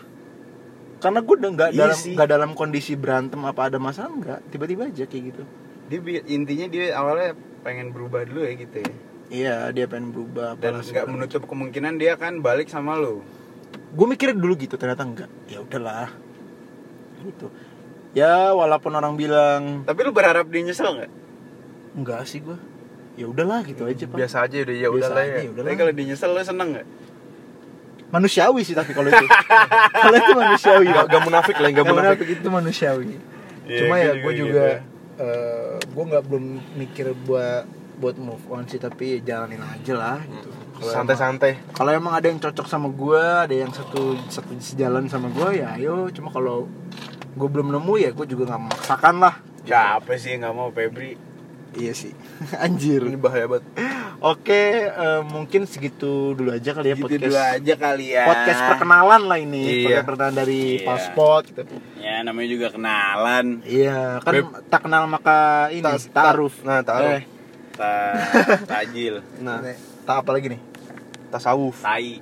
karena 1.02 1.18
gue 1.26 1.34
udah 1.34 1.52
nggak 1.58 1.70
Iya 1.74 1.80
dalam 1.82 1.98
nggak 2.14 2.30
dalam 2.30 2.52
kondisi 2.54 2.94
berantem 2.94 3.42
apa 3.42 3.74
ada 3.74 3.82
masalah 3.82 4.14
nggak. 4.14 4.40
Tiba-tiba 4.54 4.86
aja 4.90 5.06
kayak 5.10 5.24
gitu. 5.34 5.44
Dia 5.90 6.00
intinya 6.30 6.68
dia 6.70 6.94
awalnya 6.94 7.34
pengen 7.66 7.90
berubah 7.90 8.22
dulu 8.26 8.46
ya 8.46 8.54
gitu 8.54 8.86
ya? 8.86 8.92
Iya 9.32 9.56
dia 9.74 9.86
pengen 9.90 10.14
berubah 10.14 10.60
dan 10.62 10.78
nggak 10.78 11.08
menutup 11.10 11.42
kemungkinan 11.50 11.98
dia 11.98 12.20
akan 12.20 12.46
balik 12.46 12.70
sama 12.70 12.98
lu 12.98 13.26
gue 13.92 14.08
mikirnya 14.08 14.38
dulu 14.40 14.54
gitu 14.56 14.76
ternyata 14.80 15.04
enggak 15.04 15.30
ya 15.52 15.60
udahlah 15.60 16.08
gitu. 17.24 17.48
Ya 18.12 18.52
walaupun 18.52 18.92
orang 18.92 19.16
bilang 19.16 19.88
tapi 19.88 20.04
lu 20.04 20.12
berharap 20.12 20.50
dia 20.50 20.62
nyesel 20.62 20.90
nggak? 20.92 21.12
Enggak 21.96 22.22
sih 22.28 22.40
gue 22.40 22.58
ya 23.16 23.28
udahlah 23.28 23.62
gitu 23.64 23.84
aja 23.86 24.04
pak. 24.08 24.18
Biasa 24.18 24.38
aja 24.48 24.56
udah 24.64 24.76
ya 24.76 24.88
Biasa 24.88 24.96
udah 24.96 25.10
lah 25.12 25.24
aja, 25.24 25.32
ya. 25.32 25.40
ya 25.44 25.50
udahlah. 25.52 25.68
tapi 25.68 25.78
kalau 25.80 25.92
dia 25.94 26.06
nyesel 26.08 26.30
lu 26.32 26.42
seneng 26.42 26.70
nggak? 26.76 26.88
Manusiawi 28.12 28.62
sih 28.68 28.76
tapi 28.76 28.92
kalau 28.92 29.08
itu. 29.08 29.24
Kalau 30.04 30.16
itu 30.20 30.32
manusiawi 30.36 30.86
Gak, 30.92 31.06
gak 31.08 31.24
munafik 31.24 31.56
lah, 31.56 31.70
gak 31.72 31.76
Nggak 31.80 31.86
munafik. 31.88 32.20
munafik 32.20 32.28
itu 32.36 32.48
manusiawi. 32.52 33.06
Iya, 33.64 33.78
cuma 33.80 33.96
gua 33.96 34.04
ya 34.04 34.12
juga 34.12 34.20
gue 34.20 34.32
gitu. 34.36 34.42
juga 34.44 34.66
eh, 35.22 35.76
gue 35.80 36.04
nggak 36.12 36.24
belum 36.28 36.46
mikir 36.76 37.06
buat 37.24 37.64
buat 38.02 38.16
move 38.18 38.46
on 38.50 38.66
sih 38.68 38.82
tapi 38.82 39.22
jalanin 39.24 39.62
aja 39.64 39.94
lah 39.96 40.20
gitu. 40.28 40.50
Santai-santai. 40.82 41.62
kalau 41.72 41.94
emang 41.94 42.18
ada 42.18 42.26
yang 42.26 42.42
cocok 42.42 42.66
sama 42.66 42.90
gue 42.90 43.22
ada 43.22 43.54
yang 43.54 43.70
satu 43.70 44.18
satu 44.28 44.58
sejalan 44.60 45.06
sama 45.08 45.30
gue 45.32 45.62
ya 45.64 45.78
ayo. 45.80 46.10
Cuma 46.12 46.34
kalau 46.34 46.68
gue 47.32 47.48
belum 47.48 47.72
nemu 47.72 47.94
ya 47.98 48.10
gue 48.12 48.26
juga 48.26 48.44
nggak 48.48 48.62
memaksakan 48.62 49.16
lah. 49.18 49.36
Siapa 49.62 50.12
sih 50.16 50.34
yang 50.34 50.44
nggak 50.44 50.54
mau 50.54 50.70
Febri. 50.70 51.16
Iya 51.72 51.94
sih. 51.94 52.12
Anjir. 52.66 53.04
Ini 53.04 53.16
bahaya 53.16 53.48
banget. 53.48 53.64
oke 54.22 54.62
eh, 54.86 55.22
mungkin 55.24 55.66
segitu 55.66 56.34
dulu 56.34 56.52
aja 56.52 56.72
kali 56.72 56.88
ya 56.88 56.96
gitu 56.96 57.08
podcast. 57.08 57.24
dulu 57.24 57.38
aja 57.40 57.74
kali 57.76 58.06
ya. 58.12 58.26
Podcast 58.28 58.62
perkenalan 58.68 59.22
lah 59.24 59.38
ini. 59.38 59.62
Iya. 59.64 59.78
podcast 59.82 60.06
perkenalan 60.06 60.36
dari 60.36 60.62
Iya. 60.76 60.86
Paspot 60.86 61.44
gitu. 61.48 61.62
Ya 61.98 62.16
namanya 62.22 62.50
juga 62.50 62.68
kenalan. 62.70 63.46
Iya 63.64 64.20
kan 64.20 64.34
Beb. 64.36 64.46
tak 64.68 64.82
kenal 64.84 65.04
maka 65.06 65.40
ini 65.70 65.82
Ta- 65.82 65.96
ta- 65.96 66.36
nah, 66.62 66.80
ta'aruf. 66.84 67.16
eh, 67.16 67.22
Ta- 67.72 68.14
tajil. 68.76 69.24
Nah, 69.40 69.58
tak 70.04 70.16
apa 70.22 70.30
lagi 70.32 70.52
nih? 70.52 70.62
Tasawuf. 71.32 71.80
tai 71.80 72.20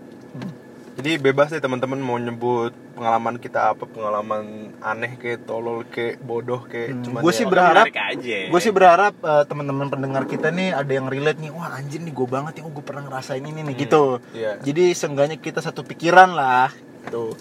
Jadi 1.00 1.16
bebas 1.16 1.48
deh 1.48 1.58
teman-teman 1.58 1.96
mau 1.96 2.20
nyebut 2.20 2.76
pengalaman 2.92 3.40
kita 3.40 3.72
apa, 3.72 3.88
pengalaman 3.88 4.76
aneh 4.80 5.16
kayak 5.16 5.48
tolol 5.48 5.88
kayak 5.88 6.20
bodoh 6.20 6.60
kayak 6.62 6.92
Hmm, 6.92 7.04
cuman 7.08 7.20
gua 7.24 7.32
ya- 7.32 7.38
sih 7.40 7.46
berharap- 7.48 7.88
gue 8.20 8.60
sih 8.60 8.74
berharap 8.76 9.14
teman-teman 9.48 9.88
pendengar 9.88 10.28
kita 10.28 10.52
nih 10.52 10.76
ada 10.76 10.92
yang 10.92 11.08
relate 11.08 11.40
nih 11.40 11.48
wah 11.50 11.72
anjir 11.72 12.04
nih 12.04 12.12
gue 12.12 12.28
banget 12.28 12.60
ya 12.60 12.68
gue 12.68 12.84
pernah 12.84 13.08
ngerasain 13.08 13.40
ini 13.40 13.64
nih 13.64 13.76
gitu. 13.80 14.20
Iya. 14.30 14.60
jadi 14.60 14.92
seenggaknya 14.92 15.38
kita 15.38 15.64
satu 15.64 15.88
pikiran 15.88 16.36
lah 16.36 16.68
gitu. 17.02 17.32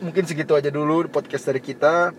Mungkin 0.00 0.26
segitu 0.26 0.52
aja 0.52 0.68
dulu 0.68 1.06
podcast 1.06 1.46
dari 1.46 1.62
kita. 1.62 2.10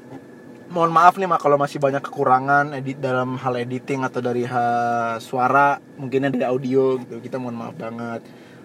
Mohon 0.66 0.92
maaf 0.94 1.14
nih 1.16 1.28
mak 1.28 1.38
kalau 1.38 1.60
masih 1.60 1.78
banyak 1.78 2.00
kekurangan 2.02 2.72
edit 2.74 2.98
dalam 2.98 3.36
hal 3.36 3.54
editing 3.56 4.02
atau 4.02 4.18
dari 4.18 4.42
ha- 4.42 5.20
suara. 5.20 5.78
Mungkin 5.94 6.32
dari 6.32 6.42
audio 6.42 6.96
gitu 6.98 7.20
kita 7.20 7.36
mohon 7.36 7.60
maaf 7.60 7.76
banget. 7.76 8.24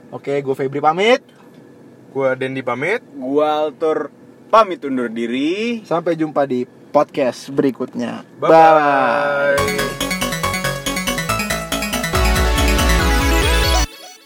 Oke 0.08 0.38
gue 0.38 0.54
Febri 0.54 0.78
pamit 0.78 1.20
Gua 2.10 2.34
Dendi 2.34 2.58
pamit. 2.60 3.02
gua 3.14 3.70
Altur 3.70 4.10
pamit 4.50 4.82
undur 4.82 5.06
diri 5.06 5.78
sampai 5.86 6.18
jumpa 6.18 6.42
di 6.42 6.66
podcast 6.90 7.54
berikutnya 7.54 8.26
Bye. 8.42 10.09